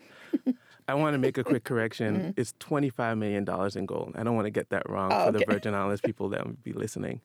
[0.87, 2.17] I want to make a quick correction.
[2.17, 2.31] Mm-hmm.
[2.37, 3.45] It's $25 million
[3.77, 4.13] in gold.
[4.15, 5.45] I don't want to get that wrong oh, for okay.
[5.45, 7.21] the Virgin Islands people that would be listening.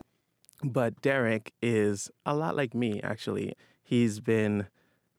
[0.63, 3.53] But Derek is a lot like me, actually.
[3.83, 4.67] He's been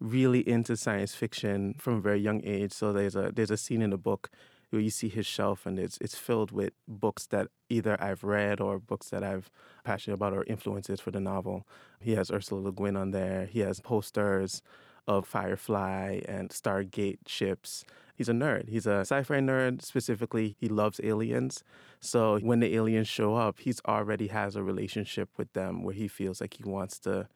[0.00, 2.72] really into science fiction from a very young age.
[2.72, 4.30] So there's a there's a scene in the book
[4.70, 8.60] where you see his shelf and it's it's filled with books that either I've read
[8.60, 9.50] or books that I've
[9.84, 11.66] passionate about or influences for the novel.
[12.00, 13.46] He has Ursula Le Guin on there.
[13.46, 14.62] He has posters
[15.06, 18.68] of Firefly and Stargate ships he's a nerd.
[18.68, 19.82] He's a sci-fi nerd.
[19.82, 21.62] Specifically, he loves aliens.
[22.00, 26.08] So when the aliens show up, he's already has a relationship with them where he
[26.08, 27.28] feels like he wants to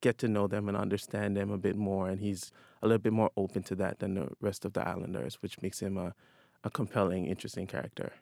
[0.00, 2.08] get to know them and understand them a bit more.
[2.08, 5.36] And he's a little bit more open to that than the rest of the Islanders,
[5.40, 6.14] which makes him a,
[6.62, 8.12] a compelling, interesting character.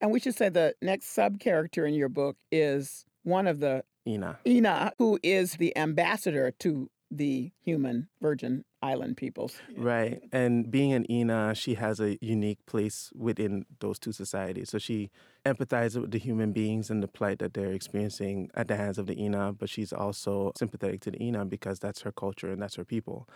[0.00, 3.84] And we should say the next sub character in your book is one of the
[4.06, 4.36] Ynaa.
[4.46, 9.56] Ina, who is the ambassador to the human Virgin island peoples.
[9.76, 10.20] Right.
[10.32, 14.70] And being an Ynaa, she has a unique place within those two societies.
[14.70, 15.10] So she
[15.46, 19.06] empathizes with the human beings and the plight that they're experiencing at the hands of
[19.06, 22.76] the Ynaa, but she's also sympathetic to the Ynaa because that's her culture and that's
[22.76, 23.28] her people.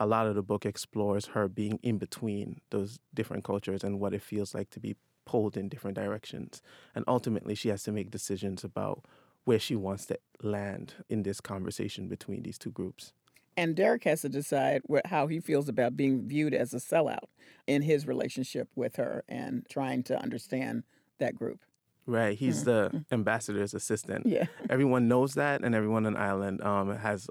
[0.00, 4.14] A lot of the book explores her being in between those different cultures and what
[4.14, 6.62] it feels like to be pulled in different directions.
[6.94, 9.04] And ultimately, she has to make decisions about
[9.44, 13.12] where she wants to land in this conversation between these two groups.
[13.56, 17.26] And Derek has to decide what, how he feels about being viewed as a sellout
[17.66, 20.84] in his relationship with her and trying to understand
[21.18, 21.60] that group.
[22.06, 22.36] Right.
[22.36, 22.96] He's Mm-hmm.
[22.98, 24.26] the ambassador's assistant.
[24.26, 24.46] Yeah.
[24.70, 27.28] Everyone knows that, and everyone on the island um, has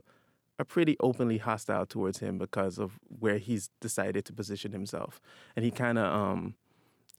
[0.60, 5.19] are pretty openly hostile towards him because of where he's decided to position himself.
[5.55, 6.53] And he kind of, um,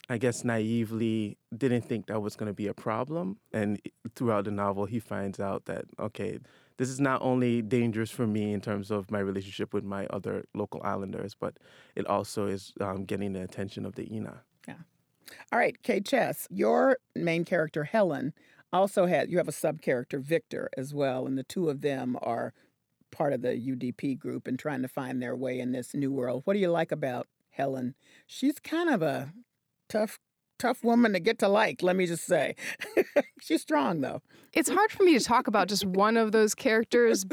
[0.08, 3.38] I guess, naively didn't think that was going to be a problem.
[3.52, 3.80] And
[4.14, 6.38] throughout the novel, he finds out that, okay,
[6.82, 10.44] this is not only dangerous for me in terms of my relationship with my other
[10.52, 11.56] local islanders, but
[11.94, 14.40] it also is um, getting the attention of the Ynaa.
[14.66, 14.74] Yeah.
[15.52, 18.32] All right, K Chess, your main character, Helen,
[18.72, 21.24] also had, you have a sub character, Victor, as well.
[21.24, 22.52] And the two of them are
[23.12, 26.42] part of the UDP group and trying to find their way in this new world.
[26.44, 27.94] What do you like about Helen?
[28.26, 29.32] She's kind of a
[29.88, 30.18] tough,
[30.62, 32.54] tough woman to get to like, let me just say.
[33.42, 34.22] She's strong, though.
[34.52, 37.26] It's hard for me to talk about just one of those characters.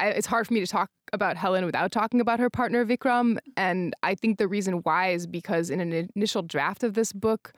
[0.00, 3.38] It's hard for me to talk about Helen without talking about her partner Vikram.
[3.56, 7.52] And I think the reason why is because in an initial draft of this book,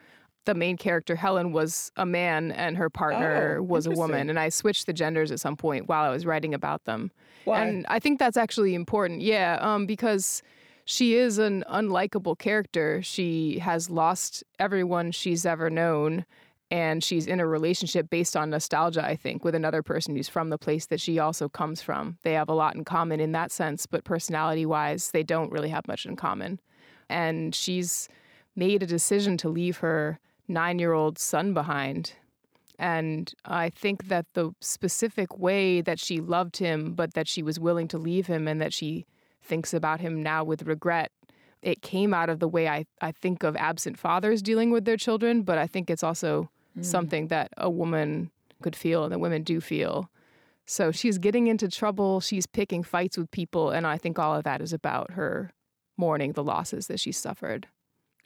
[0.45, 4.29] the main character Helen was a man and her partner Oh, was a woman.
[4.29, 7.11] And I switched the genders at some point while I was writing about them.
[7.43, 7.63] Why?
[7.63, 9.21] And I think that's actually important.
[9.21, 10.41] Yeah, um, because
[10.91, 13.01] she is an unlikable character.
[13.01, 16.25] She has lost everyone she's ever known.
[16.69, 20.49] And she's in a relationship based on nostalgia, I think, with another person who's from
[20.49, 22.17] the place that she also comes from.
[22.23, 25.69] They have a lot in common in that sense, but personality wise, they don't really
[25.69, 26.59] have much in common.
[27.09, 28.09] And she's
[28.57, 32.13] made a decision to leave her nine year old son behind.
[32.79, 37.61] And I think that the specific way that she loved him, but that she was
[37.61, 39.05] willing to leave him and that she
[39.41, 41.11] thinks about him now with regret,
[41.61, 44.97] it came out of the way I, I think of absent fathers dealing with their
[44.97, 46.85] children, but I think it's also Mm.
[46.85, 50.09] something that a woman could feel and that women do feel.
[50.65, 54.45] So she's getting into trouble, she's picking fights with people, and I think all of
[54.45, 55.51] that is about her
[55.97, 57.67] mourning the losses that she suffered.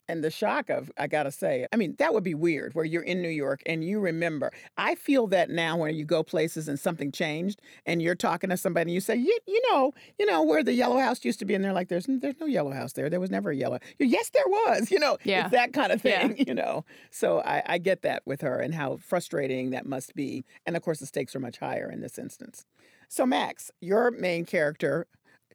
[0.07, 3.01] And the shock of, I gotta say, I mean, that would be weird where you're
[3.01, 4.51] in New York and you remember.
[4.77, 8.57] I feel that now when you go places and something changed and you're talking to
[8.57, 11.45] somebody and you say, you, you know, you know, where the yellow house used to
[11.45, 13.09] be, and they're like, there's, there's no yellow house there.
[13.09, 13.79] There was never a yellow.
[13.99, 15.41] Yes, there was, you know, Yeah.
[15.45, 16.27] it's that kind of Yeah.
[16.27, 16.85] thing, you know.
[17.09, 20.45] So I, I get that with her and how frustrating that must be.
[20.67, 22.65] And of course, the stakes are much higher in this instance.
[23.09, 25.07] So, Max, your main character,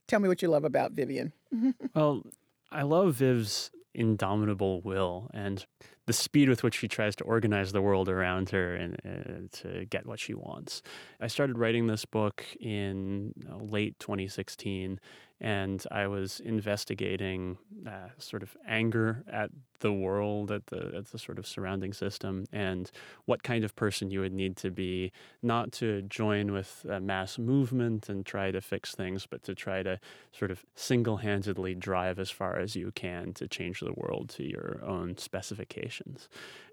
[0.09, 1.33] tell me what you love about Vivian.
[1.95, 2.25] Well,
[2.73, 5.67] I love Viv's indomitable will and
[6.07, 9.85] the speed with which she tries to organize the world around her and uh, to
[9.87, 10.83] get what she wants.
[11.21, 14.99] I started writing this book in uh, late 2016
[15.41, 19.51] and I was investigating uh, sort of anger at
[19.81, 22.91] the world, at the at the sort of surrounding system, and
[23.25, 27.39] what kind of person you would need to be not to join with a mass
[27.39, 29.99] movement and try to fix things, but to try to
[30.33, 34.81] sort of single-handedly drive as far as you can to change the world to your
[34.85, 36.29] own specifications.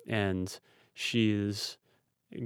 [0.06, 0.60] And
[0.94, 1.78] she's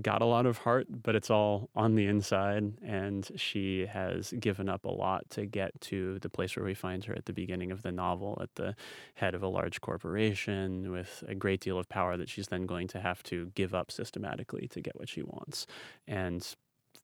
[0.01, 2.73] got a lot of heart, but it's all on the inside.
[2.83, 7.03] And she has given up a lot to get to the place where we find
[7.05, 8.75] her at the beginning of the novel, at the
[9.15, 12.87] head of a large corporation with a great deal of power that she's then going
[12.89, 15.65] to have to give up systematically to get what she wants.
[16.07, 16.55] And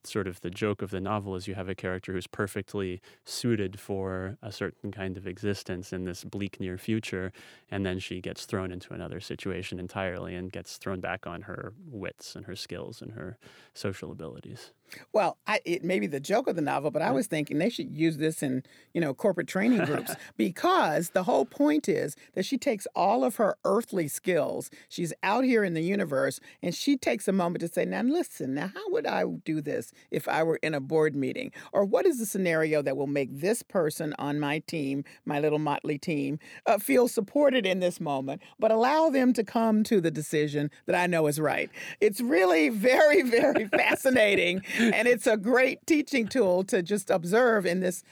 [0.03, 3.79] sort of the joke of the novel is you have a character who's perfectly suited
[3.79, 7.31] for a certain kind of existence in this bleak near future
[7.69, 11.73] and then she gets thrown into another situation entirely and gets thrown back on her
[11.89, 13.37] wits and her skills and her
[13.73, 14.71] social abilities
[15.13, 17.69] Well, I, it may be the joke of the novel, but I was thinking they
[17.69, 22.45] should use this in, you know, corporate training groups because the whole point is that
[22.45, 24.69] she takes all of her earthly skills.
[24.89, 28.53] She's out here in the universe and she takes a moment to say, now listen,
[28.53, 31.51] now how would I do this if I were in a board meeting?
[31.73, 35.59] Or what is the scenario that will make this person on my team, my little
[35.59, 40.11] motley team, uh, feel supported in this moment, but allow them to come to the
[40.11, 41.69] decision that I know is right?
[42.01, 47.79] It's really very, very fascinating and it's a great teaching tool to just observe in
[47.79, 48.03] this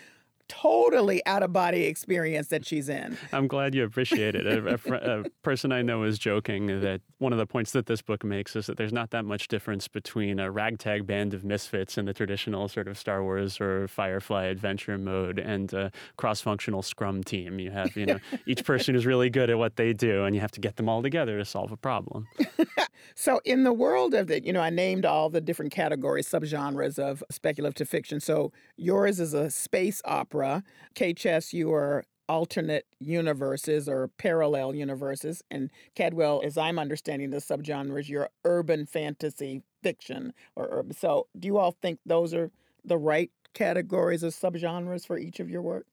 [0.47, 3.17] totally out of body experience that she's in.
[3.31, 4.45] I'm glad you appreciate it.
[4.45, 7.86] A, a, fr- a, person I know is joking that one of the points that
[7.86, 11.43] this book makes is that there's not that much difference between a ragtag band of
[11.43, 16.81] misfits in the traditional sort of Star Wars or Firefly adventure mode and a cross-functional
[16.81, 17.60] Scrum team.
[17.60, 20.41] You have, you know, each person is really good at what they do, and you
[20.41, 22.27] have to get them all together to solve a problem.
[23.15, 26.99] so, in the world of the, you know, I named all the different categories, subgenres
[26.99, 28.19] of speculative fiction.
[28.19, 30.35] So, yours is a space opera.
[30.93, 35.43] K Chess, you are alternate universes or parallel universes.
[35.52, 40.93] And Cadwell, as I'm understanding the subgenres, you're urban fantasy fiction or urban.
[40.93, 42.52] So, do you all think those are
[42.84, 45.86] the right categories of subgenres for each of your work?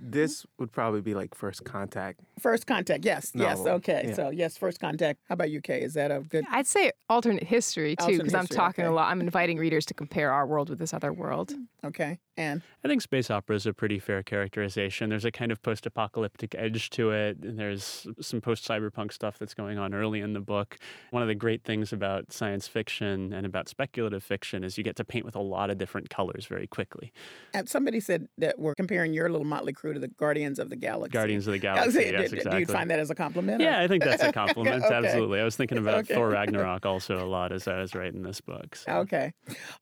[0.00, 0.10] Hmm?
[0.10, 2.20] This would probably be like First Contact.
[2.38, 4.06] First Contact, yes, yes, okay.
[4.08, 4.14] yeah.
[4.14, 5.20] So yes, First Contact.
[5.28, 5.82] How about you, Kay?
[5.82, 6.44] Is that a good?
[6.50, 8.92] I'd say alternate history too, because I'm talking okay.
[8.92, 9.10] a lot.
[9.10, 11.54] I'm inviting readers to compare our world with this other world.
[11.84, 15.10] Okay, and I think space opera is a pretty fair characterization.
[15.10, 19.54] There's a kind of post apocalyptic edge to it, there's some post cyberpunk stuff that's
[19.54, 20.76] going on early in the book.
[21.10, 24.96] One of the great things about science fiction and about speculative fiction is you get
[24.96, 27.12] to paint with a lot of different colors very quickly.
[27.52, 30.76] and somebody said that we're comparing your little motley crew to the Guardians of the
[30.76, 31.12] Galaxy.
[31.12, 33.60] Guardians of the Galaxy, yes, do- do you find that as a compliment?
[33.62, 34.82] or- Yeah, I think that's a compliment.
[34.84, 34.94] Okay.
[35.06, 35.40] Absolutely.
[35.40, 36.14] I was thinking about Okay.
[36.14, 38.74] Thor Ragnarok also a lot as I was writing this book.
[38.76, 38.92] so.
[38.98, 39.32] Okay.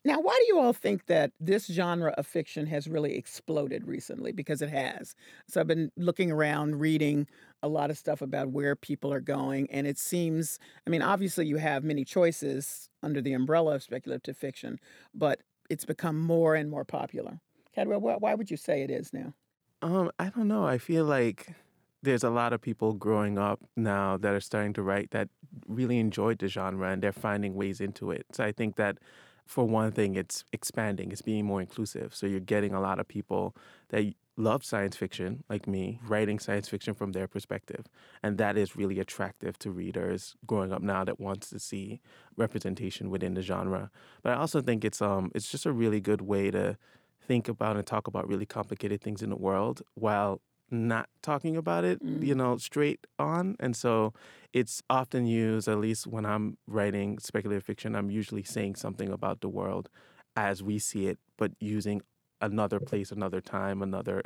[0.05, 4.31] Now, why do you all think that this genre of fiction has really exploded recently?
[4.31, 5.15] Because it has.
[5.47, 7.27] So I've been looking around, reading
[7.61, 11.45] a lot of stuff about where people are going, and it seems, I mean, obviously
[11.45, 14.79] you have many choices under the umbrella of speculative fiction,
[15.13, 17.39] but it's become more and more popular.
[17.73, 19.33] Cadwell, why, why would you say it is now?
[19.81, 20.65] Um, I don't know.
[20.65, 21.55] I feel like
[22.03, 25.29] there's a lot of people growing up now that are starting to write that
[25.67, 28.25] really enjoyed the genre and they're finding ways into it.
[28.33, 28.97] So I think that
[29.45, 32.15] for one thing, it's expanding, it's being more inclusive.
[32.15, 33.55] So you're getting a lot of people
[33.89, 37.85] that love science fiction, like me, writing science fiction from their perspective.
[38.23, 42.01] And that is really attractive to readers growing up now that wants to see
[42.35, 43.91] representation within the genre.
[44.23, 46.77] But I also think it's um it's just a really good way to
[47.21, 50.41] think about and talk about really complicated things in the world while
[50.73, 52.25] not talking about it, mm.
[52.25, 53.55] you know, straight on.
[53.59, 54.13] And so
[54.51, 59.41] it's often used, at least when I'm writing speculative fiction, I'm usually saying something about
[59.41, 59.89] the world
[60.35, 62.01] as we see it, but using
[62.41, 64.23] another place, another time, another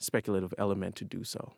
[0.00, 1.52] speculative element to do so.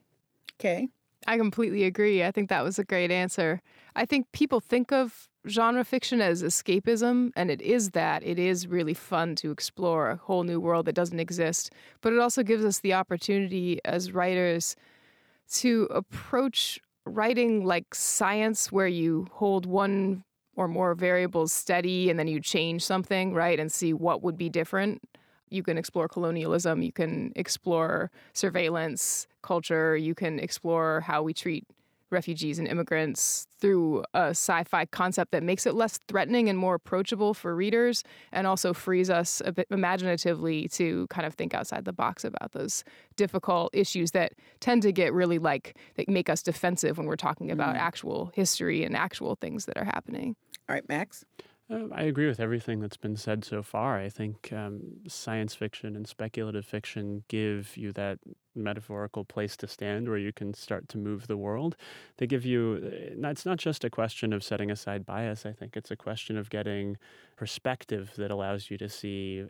[0.61, 0.89] Okay.
[1.27, 2.23] I completely agree.
[2.23, 3.63] I think that was a great answer.
[3.97, 8.23] I think people think of genre fiction as escapism, and it is that.
[8.25, 12.19] It is really fun to explore a whole new world that doesn't exist, but it
[12.19, 14.77] also gives us the opportunity as writers
[15.55, 20.25] to approach writing like science, where you hold one
[20.57, 24.49] or more variables steady and then you change something, right, and see what would be
[24.49, 25.01] different.
[25.49, 31.65] You can explore colonialism, you can explore surveillance culture, you can explore how we treat
[32.11, 36.75] refugees and immigrants through a sci fi concept that makes it less threatening and more
[36.75, 41.85] approachable for readers and also frees us a bit imaginatively to kind of think outside
[41.85, 42.85] the box about those
[43.17, 47.51] difficult issues that tend to get really like, that make us defensive when we're talking
[47.51, 47.79] about Mm.
[47.79, 50.37] actual history and actual things that are happening.
[50.69, 51.25] All right, Max?
[51.69, 53.99] Uh, I agree with everything that's been said so far.
[53.99, 58.21] I think um, science fiction and speculative fiction give you that
[58.55, 61.77] metaphorical place to stand where you can start to move the world.
[62.19, 65.77] They give you, uh, it's not just a question of setting aside bias, I think
[65.77, 66.99] it's a question of getting
[67.37, 69.45] perspective that allows you to see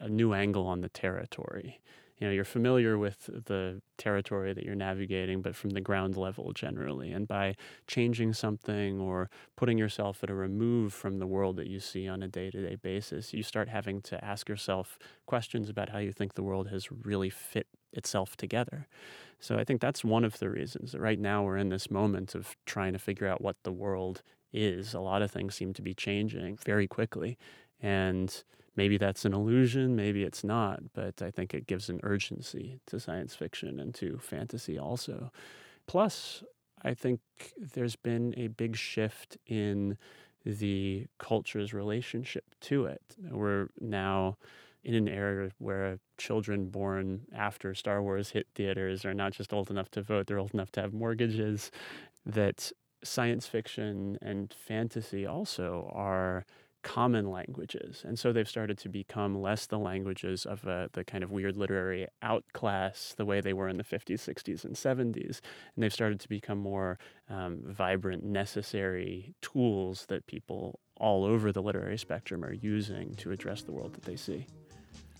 [0.00, 1.80] a new angle on the territory.
[2.20, 6.52] You know, you're familiar with the territory that you're navigating, but from the ground level
[6.52, 7.12] generally.
[7.12, 7.56] And by
[7.86, 12.22] changing something or putting yourself at a remove from the world that you see on
[12.22, 16.12] a day to day basis, you start having to ask yourself questions about how you
[16.12, 18.86] think the world has really fit itself together.
[19.40, 22.34] So I think that's one of the reasons that right now we're in this moment
[22.34, 24.94] of trying to figure out what the world is.
[24.94, 27.38] A lot of things seem to be changing very quickly.
[27.80, 28.42] And
[28.80, 32.98] maybe that's an illusion, maybe it's not, but I think it gives an urgency to
[32.98, 35.30] science fiction and to fantasy also.
[35.86, 36.42] Plus,
[36.82, 37.20] I think
[37.74, 39.98] there's been a big shift in
[40.46, 43.02] the culture's relationship to it.
[43.30, 44.38] We're now
[44.82, 49.70] in an era where children born after Star Wars hit theaters are not just old
[49.70, 51.70] enough to vote, they're old enough to have mortgages,
[52.24, 52.72] that
[53.04, 56.46] science fiction and fantasy also are
[56.82, 58.02] common languages.
[58.06, 61.56] And so they've started to become less the languages of uh, the kind of weird
[61.56, 65.40] literary outclass, the way they were in the 50s, 60s, and 70s.
[65.74, 71.62] And they've started to become more um, vibrant, necessary tools that people all over the
[71.62, 74.46] literary spectrum are using to address the world that they see.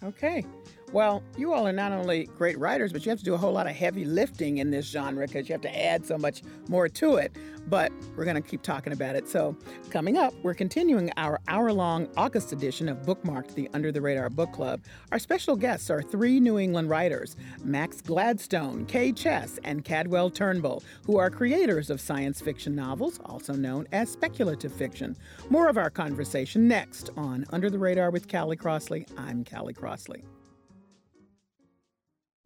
[0.02, 0.44] Okay.
[0.93, 3.53] Well, you all are not only great writers, but you have to do a whole
[3.53, 6.88] lot of heavy lifting in this genre because you have to add so much more
[6.88, 7.36] to it.
[7.68, 9.28] But we're going to keep talking about it.
[9.28, 9.57] So,
[9.91, 14.30] coming up, we're continuing our hour long August edition of Bookmarked, the Under the Radar
[14.30, 14.80] Book Club.
[15.12, 20.82] Our special guests are three New England writers Max Gladstone, K Chess, and Cadwell Turnbull,
[21.07, 25.16] who are creators of science fiction novels, also known as speculative fiction.
[25.51, 29.07] More of our conversation next on Under the Radar with Callie Crossley.
[29.16, 30.24] I'm Callie Crossley.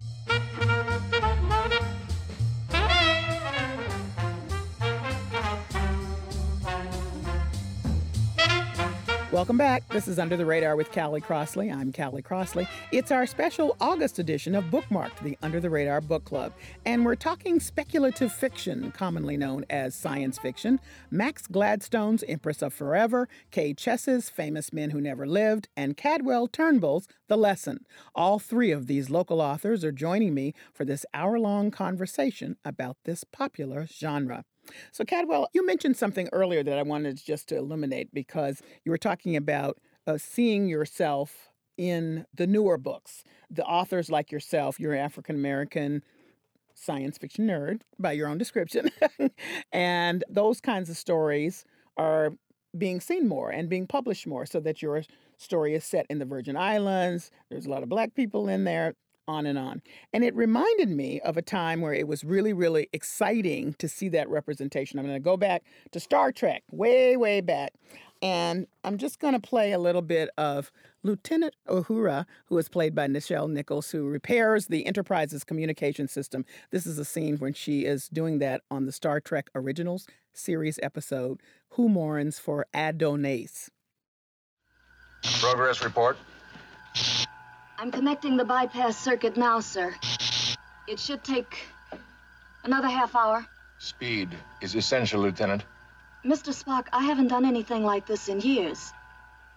[0.05, 0.34] Thank you.
[9.35, 9.89] Welcome back.
[9.89, 11.69] This is Under the Radar with Callie Crossley.
[11.69, 12.69] I'm Callie Crossley.
[12.93, 16.53] It's our special August edition of Bookmarked, the Under the Radar Book Club.
[16.87, 20.79] And we're talking speculative fiction, commonly known as science fiction.
[21.11, 27.09] Max Gladstone's Empress of Forever, K Chess's Famous Men Who Never Lived, and Cadwell Turnbull's
[27.27, 27.87] The Lesson.
[28.15, 32.99] All three of these local authors are joining me for this hour long conversation about
[33.05, 34.45] this popular genre.
[34.93, 38.99] So, Cadwell, you mentioned something earlier that I wanted just to illuminate because you were
[38.99, 43.25] talking about uh, seeing yourself in the newer books.
[43.51, 46.03] The authors like yourself, you're African American
[46.75, 48.91] science fiction nerd by your own description.
[49.73, 51.65] and those kinds of stories
[51.97, 52.33] are
[52.77, 55.03] being seen more and being published more so that your
[55.37, 57.31] story is set in the Virgin Islands.
[57.51, 58.95] There's a lot of black people in there
[59.27, 59.83] on and on.
[60.13, 64.09] And it reminded me of a time where it was really, really exciting to see
[64.11, 64.99] that representation.
[64.99, 65.63] I'm going to go back
[65.93, 67.73] to Star Trek, way, way back.
[68.23, 70.73] And I'm just going to play a little bit of
[71.03, 76.47] Lieutenant Uhura, who is played by Nichelle Nichols, who repairs the Enterprise's communication system.
[76.71, 80.79] This is a scene when she is doing that on the Star Trek Originals series
[80.83, 83.69] episode, Who Mourns for Adonais.
[85.41, 86.17] Progress report.
[87.79, 89.95] I'm connecting the bypass circuit now, sir.
[90.87, 91.67] It should take
[92.63, 93.47] another half hour.
[93.79, 95.65] Speed is essential, Lieutenant.
[96.25, 96.55] Mr.
[96.55, 98.93] Spock, I haven't done anything like this in years.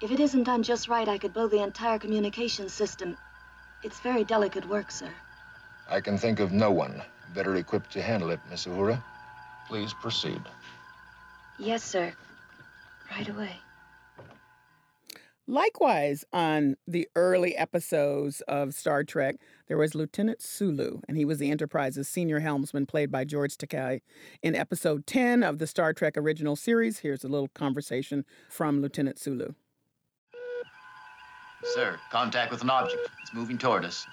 [0.02, 3.18] If it isn't done just right, I could blow the entire communication system.
[3.84, 5.10] It's very delicate work, sir.
[5.90, 7.02] I can think of no one
[7.34, 9.02] better equipped to handle it, Miss Uhura.
[9.68, 10.42] Please proceed.
[11.58, 12.14] Yes, sir.
[13.12, 13.56] Right away.
[15.50, 19.38] Likewise, on the early episodes of Star Trek,
[19.70, 24.02] there was Lieutenant Sulu, and he was the Enterprise's senior helmsman, played by George Takei.
[24.44, 29.18] In episode 10 of the Star Trek original series, here's a little conversation from Lieutenant
[29.20, 29.54] Sulu.
[31.64, 33.08] Sir, contact with an object.
[33.22, 34.06] It's moving toward us.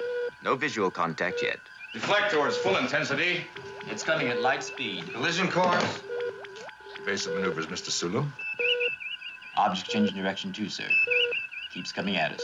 [0.44, 1.58] No visual contact yet.
[1.96, 3.44] Deflectors full intensity.
[3.88, 5.12] It's coming at light speed.
[5.12, 6.00] Collision course.
[7.02, 7.90] Evasive maneuvers, Mr.
[7.90, 8.24] Sulu.
[9.56, 10.88] Object changing direction too, sir.
[11.72, 12.42] Keeps coming at us.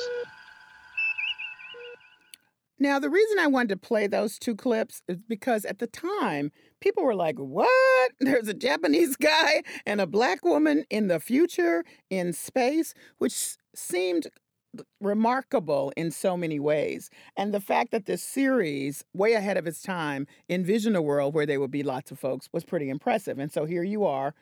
[2.82, 6.50] Now, the reason I wanted to play those two clips is because at the time,
[6.80, 8.12] people were like, What?
[8.20, 14.28] There's a Japanese guy and a black woman in the future in space, which seemed
[15.00, 17.10] remarkable in so many ways.
[17.36, 21.46] And the fact that this series, way ahead of its time, envisioned a world where
[21.46, 23.38] there would be lots of folks was pretty impressive.
[23.38, 24.34] And so here you are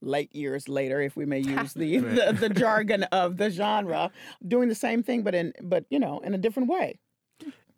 [0.00, 4.10] late years later, if we may use the, the, the jargon of the genre,
[4.46, 6.98] doing the same thing, but in but you know in a different way.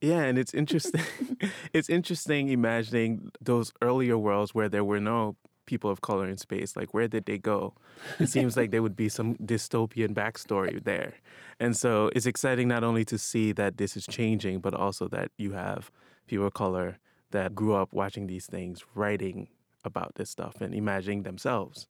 [0.00, 1.02] Yeah, and it's interesting.
[1.72, 6.76] it's interesting imagining those earlier worlds where there were no people of color in space.
[6.76, 7.74] Like, where did they go?
[8.18, 11.14] It seems like there would be some dystopian backstory there.
[11.60, 15.30] And so it's exciting not only to see that this is changing, but also that
[15.36, 15.90] you have
[16.26, 16.98] people of color
[17.32, 19.48] that grew up watching these things, writing
[19.88, 21.88] about this stuff and imagining themselves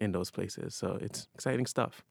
[0.00, 0.74] in those places.
[0.74, 2.02] So it's exciting stuff.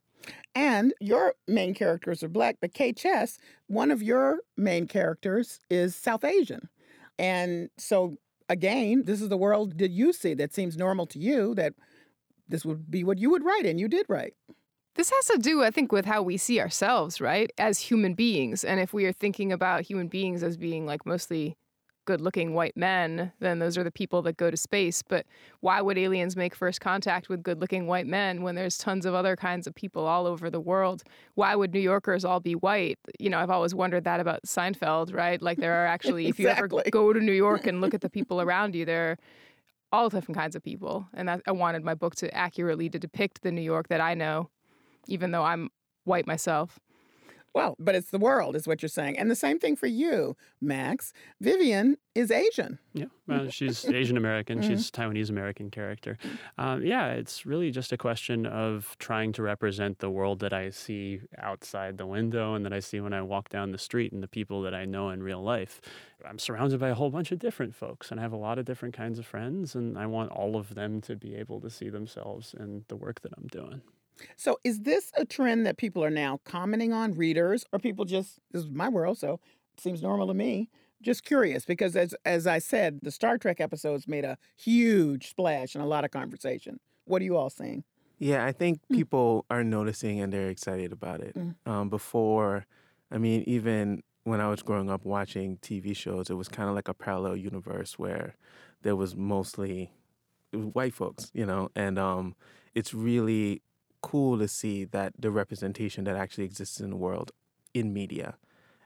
[0.54, 5.96] And your main characters are black, but K Chess, one of your main characters is
[5.96, 6.70] South Asian.
[7.18, 8.18] And so
[8.50, 11.74] again, this is the world that you see that seems normal to you that
[12.48, 14.34] this would be what you would write and you did write.
[14.96, 17.52] This has to do, I think, with how we see ourselves, right?
[17.58, 18.66] As human beings.
[18.66, 21.56] And if we are thinking about human beings as being like mostly
[22.10, 25.04] good looking white men, then those are the people that go to space.
[25.04, 25.28] But
[25.60, 29.14] why would aliens make first contact with good looking white men when there's tons of
[29.14, 31.04] other kinds of people all over the world?
[31.36, 32.98] Why would New Yorkers all be white?
[33.20, 35.40] You know, I've always wondered that about Seinfeld, right?
[35.40, 38.10] Like there are actually, if you ever go to New York and look at the
[38.10, 39.18] people around you, there are
[39.92, 41.06] all different kinds of people.
[41.14, 44.16] And I, I wanted my book to accurately to depict the New York that I
[44.16, 44.50] know,
[45.06, 45.70] even though I'm
[46.06, 46.80] white myself.
[47.54, 49.18] Well, but it's the world, is what you're saying.
[49.18, 51.14] And the same thing for you, Max.
[51.42, 52.80] Vivian is Asian.
[52.94, 54.60] Yeah, well, she's Asian American.
[54.60, 54.70] Mm-hmm.
[54.70, 56.18] She's Taiwanese American character.
[56.58, 60.70] Um, yeah, it's really just a question of trying to represent the world that I
[60.70, 64.22] see outside the window and that I see when I walk down the street and
[64.22, 65.82] the people that I know in real life.
[66.28, 68.66] I'm surrounded by a whole bunch of different folks, and I have a lot of
[68.66, 71.90] different kinds of friends, and I want all of them to be able to see
[71.90, 73.82] themselves in the work that I'm doing.
[74.36, 78.40] So, is this a trend that people are now commenting on, readers, or people just,
[78.52, 79.40] this is my world, so
[79.74, 80.70] it seems normal to me?
[81.02, 85.76] Just curious, because as, as I said, the Star Trek episodes made a huge splash
[85.76, 86.80] and a lot of conversation.
[87.06, 87.84] What are you all saying?
[88.20, 91.36] Yeah, I think people are noticing and they're excited about it.
[91.36, 91.56] Mm.
[91.66, 92.66] Um, before,
[93.10, 96.76] I mean, even when I was growing up watching TV shows, it was kind of
[96.76, 98.36] like a parallel universe where
[98.82, 99.92] there was mostly
[100.52, 102.36] white folks, you know, and um,
[102.76, 103.62] it's really
[104.02, 107.32] cool to see that the representation that actually exists in the world
[107.74, 108.36] in media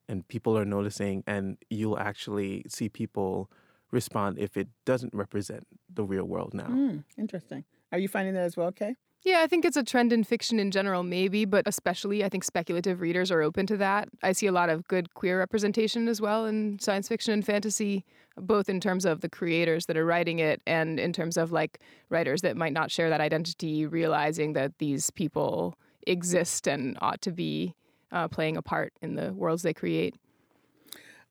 [0.08, 3.50] and people are noticing and you'll actually see people
[3.92, 6.68] respond if it doesn't represent the real world now.
[6.68, 7.64] Mm, interesting.
[7.92, 8.96] Are you finding that as well, Kay?
[9.22, 12.44] Yeah, I think it's a trend in fiction in general, maybe, but especially I think
[12.44, 14.10] speculative readers are open to that.
[14.22, 18.04] I see a lot of good queer representation as well in science fiction and fantasy,
[18.38, 21.80] both in terms of the creators that are writing it and in terms of like
[22.10, 25.78] writers that might not share that identity, realizing that these people
[26.08, 27.76] exist and ought to be
[28.12, 30.16] uh, playing a part in the worlds they create.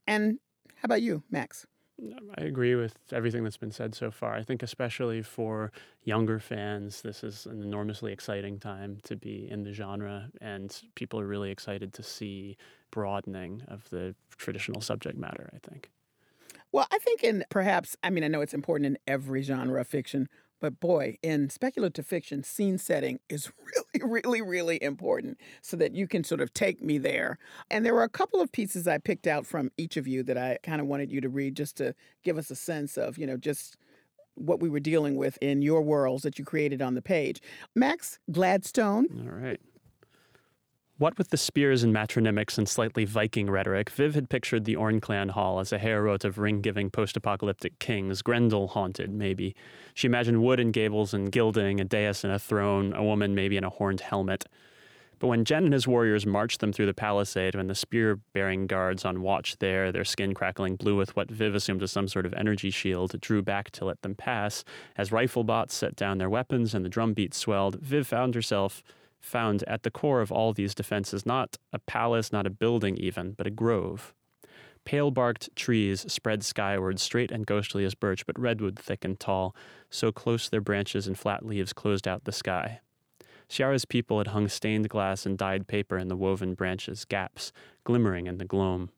[0.06, 0.38] And
[0.76, 1.66] how about you, Max?
[2.36, 4.34] I agree with everything that's been said so far.
[4.34, 5.70] I think, especially for
[6.02, 11.20] younger fans, this is an enormously exciting time to be in the genre, and people
[11.20, 12.56] are really excited to see
[12.90, 15.90] broadening of the traditional subject matter, I think.
[16.72, 19.86] Well, I think in perhaps, I mean, I know it's important in every genre of
[19.86, 20.28] fiction,
[20.60, 23.50] but boy, in speculative fiction, scene setting is
[23.94, 27.38] really, really, really important so that you can sort of take me there.
[27.70, 30.38] And there were a couple of pieces I picked out from each of you that
[30.38, 33.26] I kind of wanted you to read just to give us a sense of, you
[33.26, 33.76] know, just
[34.34, 37.42] what we were dealing with in your worlds that you created on the page.
[37.74, 39.06] Max Gladstone.
[39.26, 39.60] All right.
[40.98, 45.30] What with the spears and matronymics and slightly Viking rhetoric, Viv had pictured the Ornclan
[45.30, 49.56] Hall as a Heorot of ring-giving post-apocalyptic kings, Grendel haunted, maybe.
[49.94, 53.56] She imagined wood and gables and gilding, a dais and a throne, a woman maybe
[53.56, 54.44] in a horned helmet.
[55.18, 59.04] But when Jen and his warriors marched them through the palisade, when the spear-bearing guards
[59.04, 62.34] on watch there, their skin crackling blue with what Viv assumed was some sort of
[62.34, 64.62] energy shield, drew back to let them pass,
[64.96, 68.82] as rifle bots set down their weapons and the drum beat swelled, Viv found herself
[69.22, 73.32] found at the core of all these defenses not a palace, not a building even,
[73.32, 74.12] but a grove.
[74.84, 79.54] Pale barked trees spread skyward, straight and ghostly as birch, but redwood thick and tall,
[79.88, 82.80] so close their branches and flat leaves closed out the sky.
[83.48, 87.52] Xiara's people had hung stained glass and dyed paper in the woven branches, gaps,
[87.84, 88.90] glimmering in the gloam.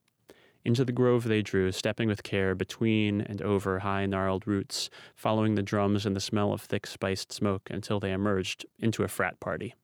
[0.65, 5.55] Into the grove they drew, stepping with care between and over high gnarled roots, following
[5.55, 9.39] the drums and the smell of thick spiced smoke until they emerged into a frat
[9.41, 9.75] party.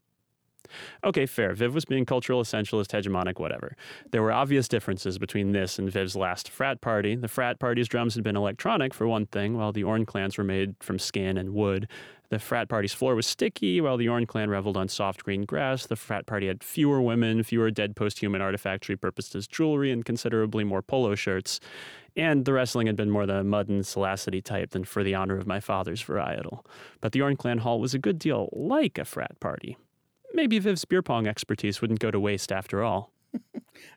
[1.04, 1.54] Okay, fair.
[1.54, 3.76] Viv was being cultural essentialist, hegemonic, whatever.
[4.10, 7.16] There were obvious differences between this and Viv's last frat party.
[7.16, 10.44] The frat party's drums had been electronic, for one thing, while the Orn clans were
[10.44, 11.88] made from skin and wood.
[12.30, 15.86] The frat party's floor was sticky, while the Orn clan reveled on soft green grass.
[15.86, 20.04] The frat party had fewer women, fewer dead post human artifacts repurposed as jewelry, and
[20.04, 21.58] considerably more polo shirts.
[22.16, 25.38] And the wrestling had been more the mud and salacity type than for the honor
[25.38, 26.64] of my father's varietal.
[27.00, 29.76] But the Orn clan hall was a good deal like a frat party
[30.34, 33.12] maybe Viv's beer pong expertise wouldn't go to waste after all.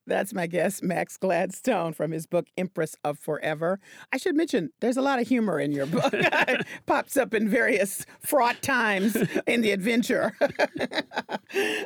[0.08, 3.80] That's my guest, Max Gladstone, from his book Empress of Forever.
[4.12, 6.14] I should mention there's a lot of humor in your book.
[6.86, 9.16] Pops up in various fraught times
[9.48, 10.36] in the adventure.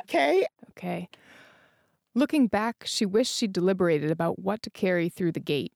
[0.00, 0.46] okay.
[0.70, 1.08] Okay.
[2.14, 5.72] Looking back, she wished she'd deliberated about what to carry through the gate.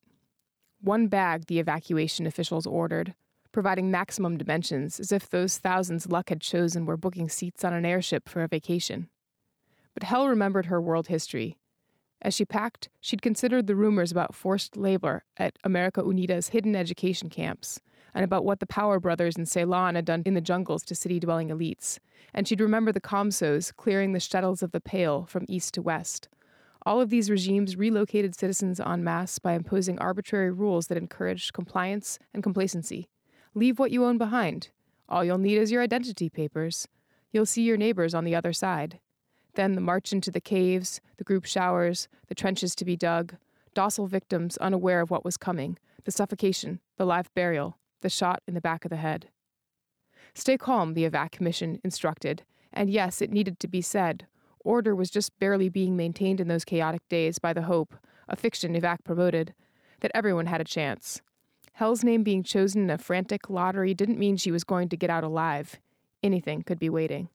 [0.80, 3.14] One bag, the evacuation officials ordered
[3.52, 7.84] providing maximum dimensions, as if those thousands luck had chosen were booking seats on an
[7.84, 9.08] airship for a vacation.
[9.94, 11.58] But Hel remembered her world history.
[12.22, 17.28] As she packed, she'd considered the rumors about forced labor at America Unida's hidden education
[17.28, 17.80] camps,
[18.14, 21.18] and about what the Power Brothers in Ceylon had done in the jungles to city
[21.18, 21.98] dwelling elites.
[22.32, 26.28] And she'd remember the Comsos clearing the shtetls of the Pale from east to west.
[26.84, 32.18] All of these regimes relocated citizens en masse by imposing arbitrary rules that encouraged compliance
[32.34, 33.08] and complacency.
[33.54, 34.70] Leave what you own behind.
[35.08, 36.88] All you'll need is your identity papers.
[37.32, 38.98] You'll see your neighbors on the other side.
[39.54, 43.34] Then the march into the caves, the group showers, the trenches to be dug,
[43.74, 48.54] docile victims unaware of what was coming, the suffocation, the live burial, the shot in
[48.54, 49.28] the back of the head.
[50.34, 54.26] Stay calm, the evac commission instructed, and yes, it needed to be said.
[54.64, 57.94] order was just barely being maintained in those chaotic days by the hope,
[58.28, 59.54] a fiction Evac promoted,
[60.00, 61.20] that everyone had a chance.
[61.82, 65.10] Hel's name being chosen in a frantic lottery didn't mean she was going to get
[65.10, 65.80] out alive.
[66.22, 67.28] Anything could be waiting.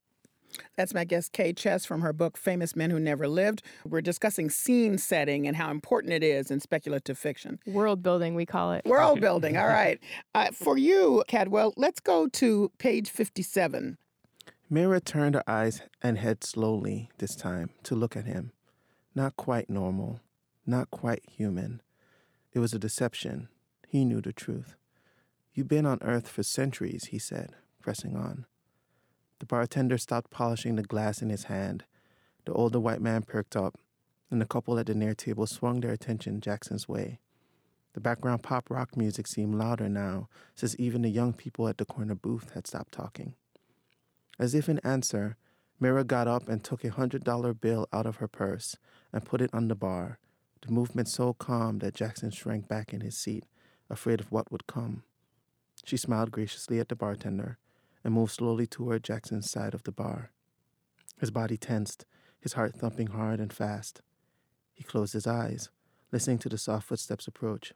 [0.78, 3.62] That's my guest, K Chess, from her book Famous Men Who Never Lived.
[3.84, 7.60] We're discussing scene setting and how important it is in speculative fiction.
[7.68, 8.86] World building, we call it.
[8.86, 10.00] World building, all right.
[10.34, 13.98] Uh, for you, Cadwell, let's go to page 57.
[14.70, 18.54] Mira turned her eyes and head slowly, this time, to look at him.
[19.14, 20.22] Not quite normal,
[20.66, 21.82] not quite human.
[22.54, 23.50] It was a deception.
[23.98, 24.76] He knew the truth.
[25.56, 28.46] You've been on Earth for centuries, he said, pressing on.
[29.40, 31.84] The bartender stopped polishing the glass in his hand.
[32.46, 33.80] The older white man perked up,
[34.30, 37.18] and the couple at the near table swung their attention Jackson's way.
[37.94, 41.86] The background pop rock music seemed louder now, since even the young people at the
[41.86, 43.34] corner booth had stopped talking.
[44.38, 45.38] As if in answer,
[45.80, 48.78] Mira got up and took a hundred dollar bill out of her purse
[49.12, 50.20] and put it on the bar,
[50.62, 53.44] the movement so calm that Jackson shrank back in his seat,
[53.90, 55.04] afraid of what would come.
[55.86, 57.58] She smiled graciously at the bartender
[58.04, 60.32] and moved slowly toward Jackson's side of the bar.
[61.20, 62.06] His body tensed,
[62.40, 64.02] his heart thumping hard and fast.
[64.74, 65.70] He closed his eyes,
[66.12, 67.74] listening to the soft footsteps approach.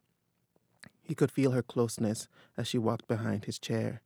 [1.01, 4.01] He could feel her closeness as she walked behind his chair.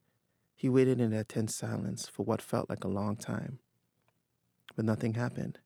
[0.55, 3.59] He waited in that tense silence for what felt like a long time.
[4.75, 5.59] But nothing happened.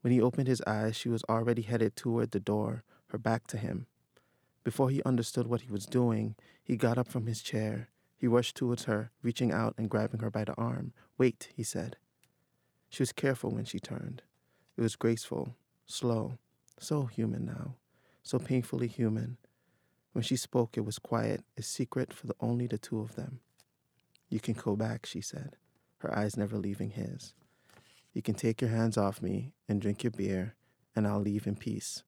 [0.00, 3.56] When he opened his eyes, she was already headed toward the door, her back to
[3.56, 3.86] him.
[4.66, 8.56] Before he understood what he was doing, he got up from his chair he rushed
[8.56, 10.92] towards her, reaching out and grabbing her by the arm.
[11.18, 11.96] Wait, he said.
[12.88, 14.22] She was careful when she turned.
[14.76, 15.54] It was graceful,
[15.86, 16.38] slow,
[16.80, 17.76] so human now,
[18.24, 19.36] so painfully human.
[20.12, 23.38] When she spoke, it was quiet, a secret for the only the two of them.
[24.28, 25.54] You can go back, she said,
[25.98, 27.34] her eyes never leaving his.
[28.12, 30.56] You can take your hands off me and drink your beer,
[30.96, 32.02] and I'll leave in peace.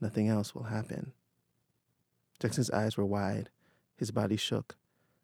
[0.00, 1.12] Nothing else will happen.
[2.42, 3.50] Jackson's eyes were wide.
[3.96, 4.74] His body shook.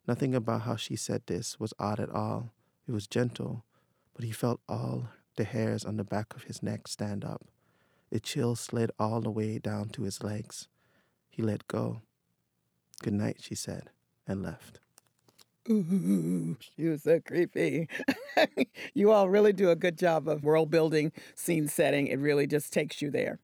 [0.06, 2.52] Nothing about how she said this was odd at all.
[2.86, 3.64] It was gentle,
[4.14, 7.44] but he felt all the hairs on the back of his neck stand up.
[8.12, 10.68] A chill slid all the way down to his legs.
[11.28, 12.02] He let go.
[13.02, 13.90] Good night, she said,
[14.24, 14.78] and left.
[15.68, 17.88] Ooh, she was so creepy.
[18.94, 22.06] you all really do a good job of world building, scene setting.
[22.06, 23.40] It really just takes you there.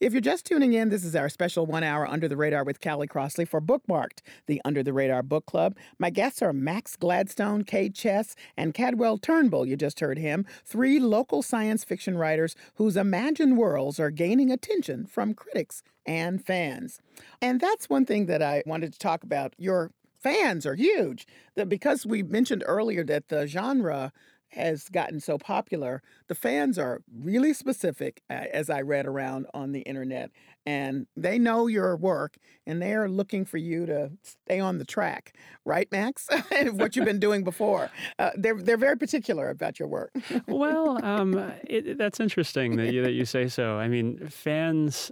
[0.00, 2.80] If you're just tuning in, this is our special one hour Under the Radar with
[2.80, 5.76] Callie Crossley for Bookmarked, the Under the Radar Book Club.
[5.98, 9.66] My guests are Max Gladstone, K Chess, and Cadwell Turnbull.
[9.66, 10.46] You just heard him.
[10.64, 17.00] Three local science fiction writers whose imagined worlds are gaining attention from critics and fans.
[17.42, 19.54] And that's one thing that I wanted to talk about.
[19.58, 21.26] Your fans are huge.
[21.66, 24.12] Because we mentioned earlier that the genre
[24.50, 29.80] has gotten so popular, the fans are really specific, as I read around on the
[29.80, 30.30] internet,
[30.66, 32.36] and they know your work
[32.66, 35.34] and they are looking for you to stay on the track,
[35.64, 36.28] right, Max?
[36.72, 37.90] what you've been doing before.
[38.18, 40.12] Uh, they're they're very particular about your work.
[40.46, 43.78] well, um, it, that's interesting that you, that you say so.
[43.78, 45.10] I mean, fans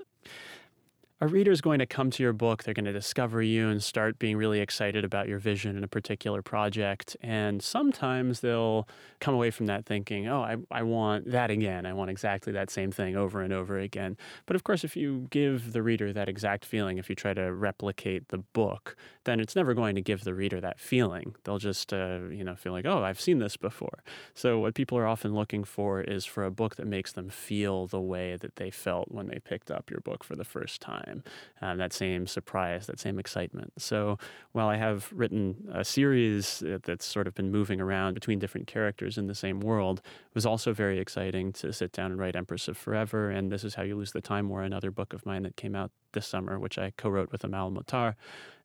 [1.18, 3.82] a reader is going to come to your book, they're going to discover you and
[3.82, 7.16] start being really excited about your vision in a particular project.
[7.22, 8.86] And sometimes they'll
[9.18, 11.86] come away from that thinking, oh, I, I want that again.
[11.86, 14.18] I want exactly that same thing over and over again.
[14.44, 17.50] But of course, if you give the reader that exact feeling, if you try to
[17.50, 18.94] replicate the book,
[19.24, 21.34] then it's never going to give the reader that feeling.
[21.44, 24.02] They'll just, uh, you know, feel like, oh, I've seen this before.
[24.34, 27.86] So what people are often looking for is for a book that makes them feel
[27.86, 31.05] the way that they felt when they picked up your book for the first time
[31.06, 31.22] time,
[31.62, 33.72] um, that same surprise, that same excitement.
[33.78, 34.18] So
[34.52, 39.18] while I have written a series that's sort of been moving around between different characters
[39.18, 42.68] in the same world, it was also very exciting to sit down and write Empress
[42.68, 45.42] of Forever and This Is How You Lose the Time War, another book of mine
[45.42, 48.14] that came out this summer, which I co wrote with Amal El-Mohtar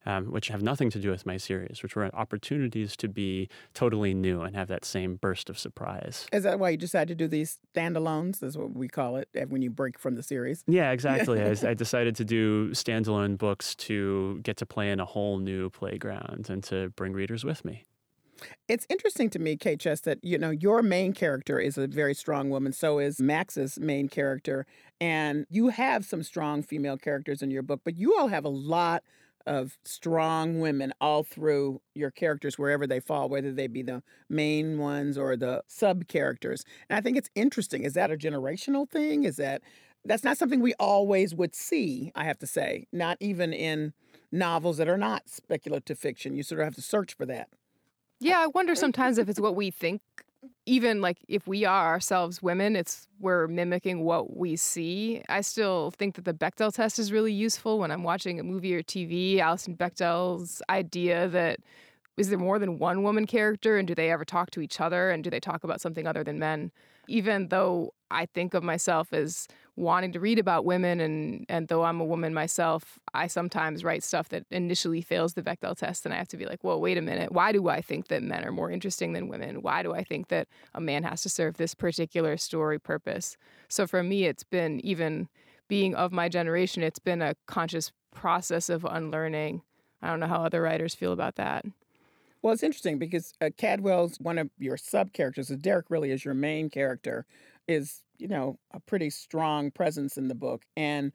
[0.06, 4.14] um, which have nothing to do with my series, which were opportunities to be totally
[4.14, 6.26] new and have that same burst of surprise.
[6.32, 8.42] Is that why you decided to do these standalones?
[8.42, 10.64] Is what we call it eh, when you break from the series.
[10.66, 11.42] Yeah, exactly.
[11.42, 15.70] I, I decided to do standalone books to get to play in a whole new
[15.70, 17.84] playground and to bring readers with me.
[18.68, 22.14] It's interesting to me, K Chess, that you know your main character is a very
[22.14, 22.72] strong woman.
[22.72, 24.66] So is Max's main character,
[25.00, 27.82] and you have some strong female characters in your book.
[27.84, 29.02] But you all have a lot
[29.46, 34.78] of strong women all through your characters wherever they fall whether they be the main
[34.78, 36.64] ones or the sub characters.
[36.88, 39.24] And i think it's interesting is that a generational thing?
[39.24, 39.62] Is that
[40.04, 43.92] that's not something we always would see i have to say not even in
[44.30, 46.34] novels that are not speculative fiction.
[46.34, 47.48] You sort of have to search for that.
[48.20, 50.00] Yeah i wonder sometimes if it's what we think
[50.66, 55.22] even like if we are ourselves women, it's we're mimicking what we see.
[55.28, 58.74] I still think that the Bechdel test is really useful when I'm watching a movie
[58.74, 59.38] or TV.
[59.38, 61.60] Alison Bechdel's idea that
[62.16, 65.10] is there more than one woman character and do they ever talk to each other
[65.10, 66.70] and do they talk about something other than men?
[67.08, 71.84] Even though I think of myself as wanting to read about women and and though
[71.84, 76.14] I'm a woman myself, I sometimes write stuff that initially fails the Bechdel test and
[76.14, 77.32] I have to be like, "Well, wait a minute.
[77.32, 79.62] Why do I think that men are more interesting than women?
[79.62, 83.36] Why do I think that a man has to serve this particular story purpose?"
[83.68, 85.28] So for me, it's been even
[85.68, 89.62] being of my generation, it's been a conscious process of unlearning.
[90.02, 91.64] I don't know how other writers feel about that.
[92.42, 95.48] Well, it's interesting because uh, Cadwell's one of your sub characters.
[95.48, 97.24] Derek really is your main character,
[97.68, 101.12] is you know a pretty strong presence in the book, and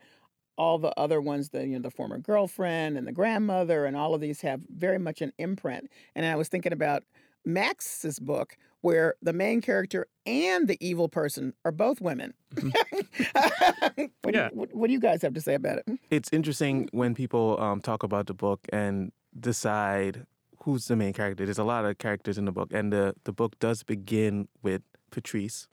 [0.57, 4.13] all the other ones, the you know the former girlfriend and the grandmother, and all
[4.13, 5.89] of these have very much an imprint.
[6.15, 7.03] And I was thinking about
[7.45, 12.33] Max's book, where the main character and the evil person are both women.
[12.55, 14.03] Mm-hmm.
[14.21, 14.49] what, yeah.
[14.49, 15.99] do you, what, what, do you guys have to say about it?
[16.09, 20.25] It's interesting when people um, talk about the book and decide
[20.63, 21.45] who's the main character.
[21.45, 24.81] There's a lot of characters in the book, and the, the book does begin with
[25.11, 25.67] Patrice,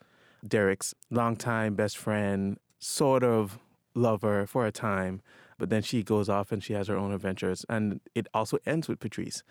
[0.47, 3.59] Derek's longtime best friend, sort of
[3.93, 5.21] lover for a time,
[5.57, 7.65] but then she goes off and she has her own adventures.
[7.69, 9.43] And it also ends with Patrice.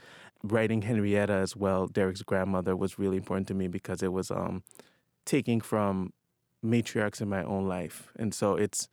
[0.42, 4.62] Writing Henrietta as well, Derek's grandmother, was really important to me because it was um,
[5.24, 6.12] taking from
[6.64, 8.12] matriarchs in my own life.
[8.16, 8.88] And so it's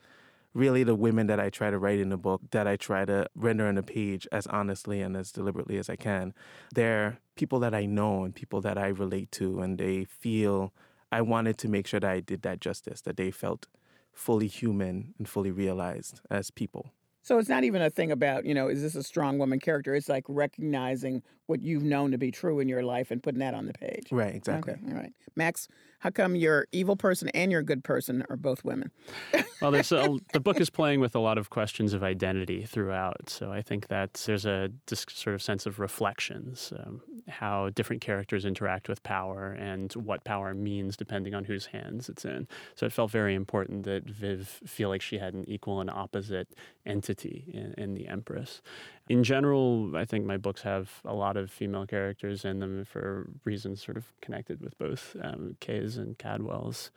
[0.54, 3.28] really the women that I try to write in the book, that I try to
[3.36, 6.34] render on the page as honestly and as deliberately as I can.
[6.74, 10.74] They're people that I know and people that I relate to, and they feel
[11.12, 13.68] I wanted to make sure that I did that justice, that they felt
[14.14, 16.92] fully human and fully realized as people.
[17.24, 19.94] So it's not even a thing about, you know, is this a strong woman character?
[19.94, 23.54] It's like recognizing what you've known to be true in your life and putting that
[23.54, 24.08] on the page.
[24.12, 24.74] Right, exactly.
[24.74, 25.14] Okay, all right.
[25.36, 25.68] Max,
[26.00, 28.90] how come your evil person and your good person are both women?
[29.62, 33.30] well, there's a, the book is playing with a lot of questions of identity throughout.
[33.30, 38.02] So I think that there's a this sort of sense of reflections, um, how different
[38.02, 42.48] characters interact with power and what power means depending on whose hands it's in.
[42.76, 46.50] So it felt very important that Viv feel like she had an equal and opposite
[46.86, 48.62] entity in, in the Empress.
[49.10, 53.30] In general, I think my books have a lot of female characters in them for
[53.44, 56.92] reasons sort of connected with both um, Kay's and Cadwell's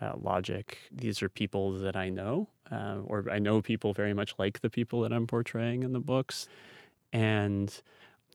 [0.00, 0.78] uh, logic.
[0.90, 4.70] These are people that I know, uh, or I know people very much like the
[4.70, 6.48] people that I'm portraying in the books.
[7.12, 7.72] And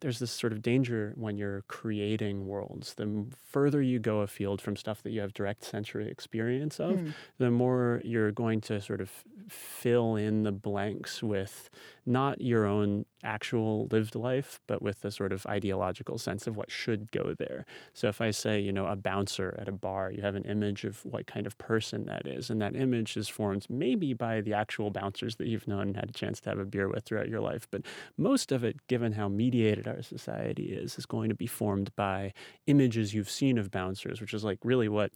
[0.02, 2.94] there's this sort of danger when you're creating worlds.
[2.94, 7.14] The further you go afield from stuff that you have direct sensory experience of, mm.
[7.38, 9.12] the more you're going to sort of
[9.50, 11.70] fill in the blanks with
[12.06, 16.72] not your own actual lived life, but with the sort of ideological sense of what
[16.72, 17.66] should go there.
[17.94, 20.84] So if I say, you know, a bouncer at a bar, you have an image
[20.86, 22.50] of what kind of person that is.
[22.50, 26.10] And that image is formed maybe by the actual bouncers that you've known and had
[26.10, 27.68] a chance to have a beer with throughout your life.
[27.70, 27.82] But
[28.18, 32.34] most of it, given how mediated our society is, is going to be formed by
[32.68, 35.12] images you've seen of bouncers, which is like really what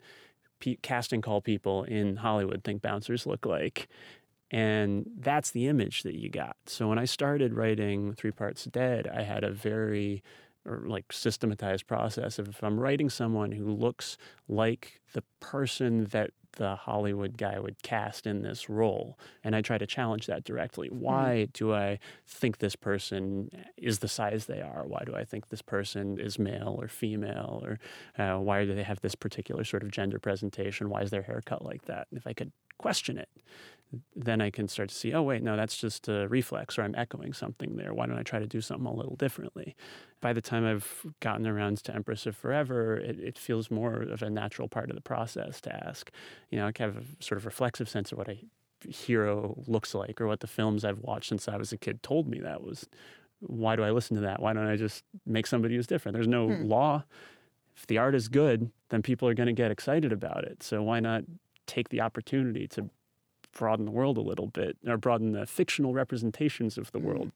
[0.82, 3.88] casting call people in Hollywood think bouncers look like.
[4.54, 6.56] And that's the image that you got.
[6.68, 10.24] So when I started writing Three Parts Dead, I had a very
[10.66, 16.32] or like systematized process of if I'm writing someone who looks like the person that
[16.58, 19.18] the Hollywood guy would cast in this role.
[19.44, 20.88] And I try to challenge that directly.
[20.88, 21.00] Hmm.
[21.00, 21.54] Why mm.
[21.54, 24.86] do I think this person is the size they are?
[24.86, 27.64] Why do I think this person is male or female?
[27.64, 27.80] Or
[28.24, 30.90] uh, why do they have this particular sort of gender presentation?
[30.90, 32.08] Why is their hair cut like that?
[32.12, 33.30] If I could question it,
[34.16, 36.96] then I can start to see, oh, wait, no, that's just a reflex, or I'm
[36.96, 37.94] echoing something there.
[37.94, 39.76] Why don't I try to do something a little differently?
[40.22, 44.22] By the time I've gotten around to Empress of Forever, it, it feels more of
[44.22, 46.12] a natural part of the process to ask.
[46.50, 48.38] You know, I have a sort of reflexive sense of what a
[48.88, 52.28] hero looks like, or what the films I've watched since I was a kid told
[52.28, 52.88] me that was.
[53.46, 54.42] Why do I listen to that?
[54.42, 56.14] Why don't I just make somebody who's different?
[56.14, 56.64] There's no hmm.
[56.64, 57.04] law.
[57.76, 60.64] If the art is good, then people are going to get excited about it.
[60.64, 61.26] So why not
[61.66, 62.90] take the opportunity to
[63.54, 67.04] broaden the world a little bit or broaden the fictional representations of the mm.
[67.04, 67.32] world.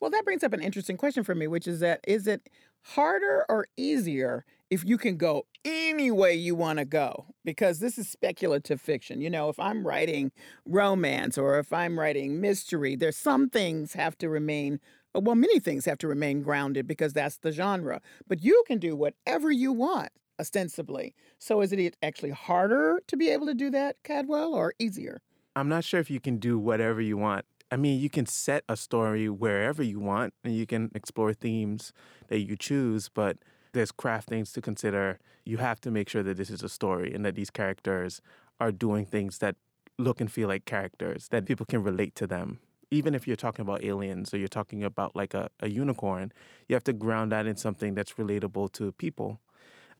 [0.00, 2.48] Well, that brings up an interesting question for me, which is that is it
[2.82, 7.26] harder or easier if you can go any way you want to go?
[7.44, 9.20] Because this is speculative fiction.
[9.20, 10.32] You know, if I'm writing
[10.66, 14.80] romance or if I'm writing mystery, there's some things have to remain
[15.14, 18.00] well, many things have to remain grounded because that's the genre.
[18.28, 21.14] But you can do whatever you want, ostensibly.
[21.38, 25.20] So is it actually harder to be able to do that, Cadwell, or easier?
[25.58, 27.44] I'm not sure if you can do whatever you want.
[27.72, 31.92] I mean, you can set a story wherever you want and you can explore themes
[32.28, 33.38] that you choose, but
[33.72, 35.18] there's craft things to consider.
[35.44, 38.22] You have to make sure that this is a story and that these characters
[38.60, 39.56] are doing things that
[39.98, 42.60] look and feel like characters, that people can relate to them.
[42.92, 46.30] Even if you're talking about aliens or you're talking about like a, a unicorn,
[46.68, 49.40] you have to ground that in something that's relatable to people.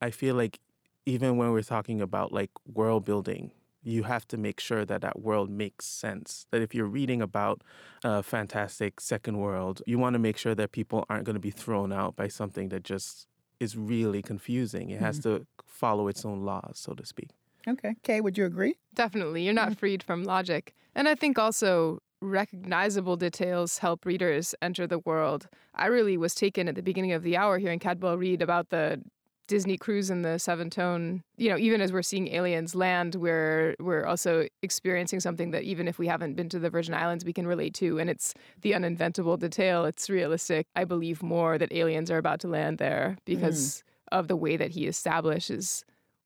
[0.01, 0.61] I feel like
[1.05, 3.51] even when we're talking about like world building,
[3.81, 6.45] you have to make sure that that world makes sense.
[6.51, 7.63] That if you're reading about
[8.03, 11.51] a fantastic second world, you want to make sure that people aren't going to be
[11.51, 13.27] thrown out by something that just
[13.59, 14.89] is really confusing.
[14.89, 15.05] It mm-hmm.
[15.05, 17.29] has to follow its own laws, so to speak.
[17.67, 17.95] Okay.
[18.03, 18.75] Kay, would you agree?
[18.93, 19.43] Definitely.
[19.43, 19.79] You're not mm-hmm.
[19.79, 20.73] freed from logic.
[20.95, 25.47] And I think also recognizable details help readers enter the world.
[25.75, 29.01] I really was taken at the beginning of the hour hearing Cadwell read about the
[29.49, 33.75] Disney cruise in the Seven Tone, you know, even as we're seeing aliens land, we're
[33.79, 37.33] we're also experiencing something that even if we haven't been to the Virgin Islands, we
[37.33, 39.85] can relate to, and it's the uninventable detail.
[39.85, 40.67] It's realistic.
[40.75, 43.83] I believe more that aliens are about to land there because
[44.13, 44.17] mm.
[44.19, 45.83] of the way that he establishes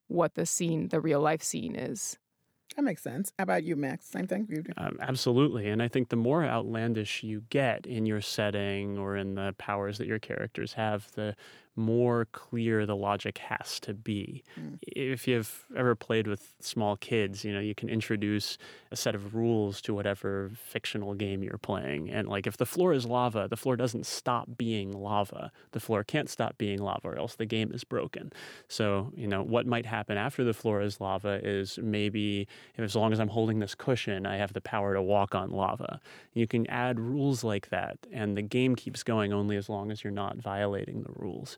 [0.08, 2.20] what the scene, the real life scene is.
[2.76, 3.32] That makes sense.
[3.38, 4.06] How about you, Max?
[4.06, 4.64] Same thing for you?
[4.78, 5.70] Um, absolutely.
[5.70, 9.98] And I think the more outlandish you get in your setting or in the powers
[10.00, 11.36] that your characters have, the
[11.76, 14.44] more clear the logic has to be.
[14.60, 14.78] Mm.
[14.82, 18.58] If you've ever played with small kids, you know, you can introduce
[18.92, 22.10] a set of rules to whatever fictional game you're playing.
[22.12, 25.52] And like if the floor is lava, the floor doesn't stop being lava.
[25.72, 28.32] The floor can't stop being lava or else the game is broken.
[28.68, 32.48] So, you know, what might happen after the floor is lava is maybe
[32.78, 36.00] as long as I'm holding this cushion, I have the power to walk on lava.
[36.34, 40.04] You can add rules like that and the game keeps going only as long as
[40.04, 41.58] you're not violating the rules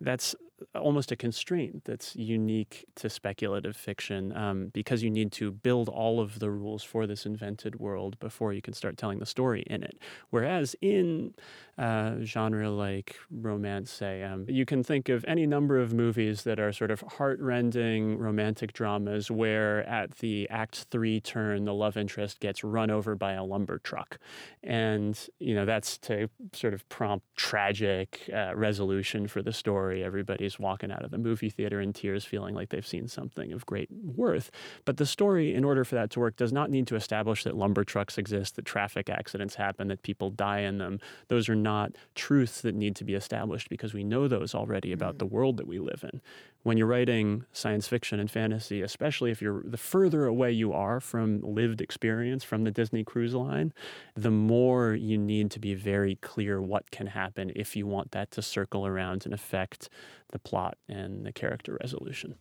[0.00, 0.34] that's
[0.74, 6.20] almost a constraint that's unique to speculative fiction um, because you need to build all
[6.20, 9.82] of the rules for this invented world before you can start telling the story in
[9.82, 9.98] it.
[10.30, 11.34] Whereas in
[11.76, 16.60] uh, genre like romance, say, um, you can think of any number of movies that
[16.60, 22.40] are sort of heart-rending romantic dramas where at the act three turn, the love interest
[22.40, 24.18] gets run over by a lumber truck.
[24.62, 29.83] And, you know, that's to sort of prompt tragic uh, resolution for the story.
[29.92, 33.66] Everybody's walking out of the movie theater in tears feeling like they've seen something of
[33.66, 34.50] great worth.
[34.84, 37.56] But the story, in order for that to work, does not need to establish that
[37.56, 40.98] lumber trucks exist, that traffic accidents happen, that people die in them.
[41.28, 45.16] Those are not truths that need to be established because we know those already about
[45.16, 45.18] mm.
[45.18, 46.20] the world that we live in.
[46.64, 50.98] When you're writing science fiction and fantasy, especially if you're the further away you are
[50.98, 53.74] from lived experience from the Disney cruise line,
[54.14, 58.30] the more you need to be very clear what can happen if you want that
[58.30, 59.90] to circle around and affect
[60.32, 62.36] the plot and the character resolution.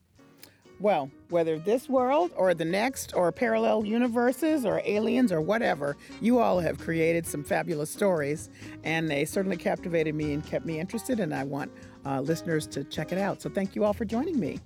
[0.83, 6.39] Well, whether this world or the next, or parallel universes or aliens or whatever, you
[6.39, 8.49] all have created some fabulous stories,
[8.83, 11.71] and they certainly captivated me and kept me interested, and I want
[12.05, 13.41] uh, listeners to check it out.
[13.41, 14.59] So thank you all for joining me.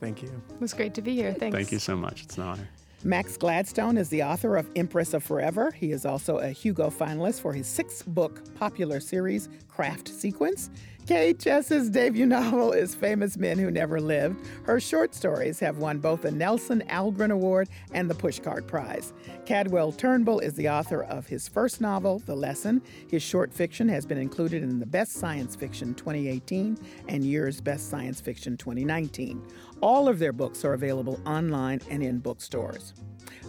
[0.00, 0.30] Thank you.
[0.50, 1.32] It was great to be here.
[1.32, 1.54] Thanks.
[1.54, 2.24] Thank you so much.
[2.24, 2.68] It's an honor.
[3.04, 5.70] Max Gladstone is the author of Empress of Forever.
[5.70, 10.70] He is also a Hugo finalist for his six book popular series, Craft Sequence.
[11.06, 14.46] K Chess's debut novel is Famous Men Who Never Lived.
[14.62, 19.12] Her short stories have won both the Nelson Algren Award and the Pushcart Prize.
[19.44, 22.80] Cadwell Turnbull is the author of his first novel, The Lesson.
[23.10, 26.78] His short fiction has been included in the Best Science Fiction 2018
[27.08, 29.44] and Year's Best Science Fiction 2019.
[29.80, 32.94] All of their books are available online and in bookstores.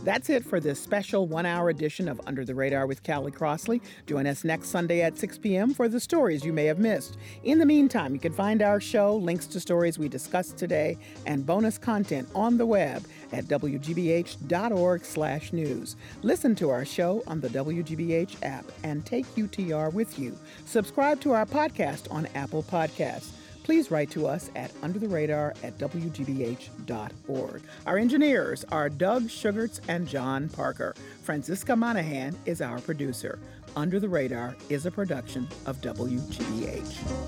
[0.04, 3.82] That's it for this special one hour edition of Under the Radar with Callie Crossley.
[4.06, 5.74] Join us next Sunday at 6 p.m.
[5.74, 7.18] for the stories you may have missed.
[7.44, 11.46] In the meantime, you can find our show, links to stories we discussed today, and
[11.46, 15.96] bonus content on the web at wgbh.org slash news.
[16.22, 20.38] Listen to our show on the WGBH app and take UTR with you.
[20.66, 23.32] Subscribe to our podcast on Apple Podcasts
[23.64, 27.62] please write to us at undertheradar at wgbh.org.
[27.86, 30.94] Our engineers are Doug Sugarts and John Parker.
[31.24, 33.40] Francisca Monahan is our producer.
[33.76, 37.24] Under the Radar is a production of WGBH.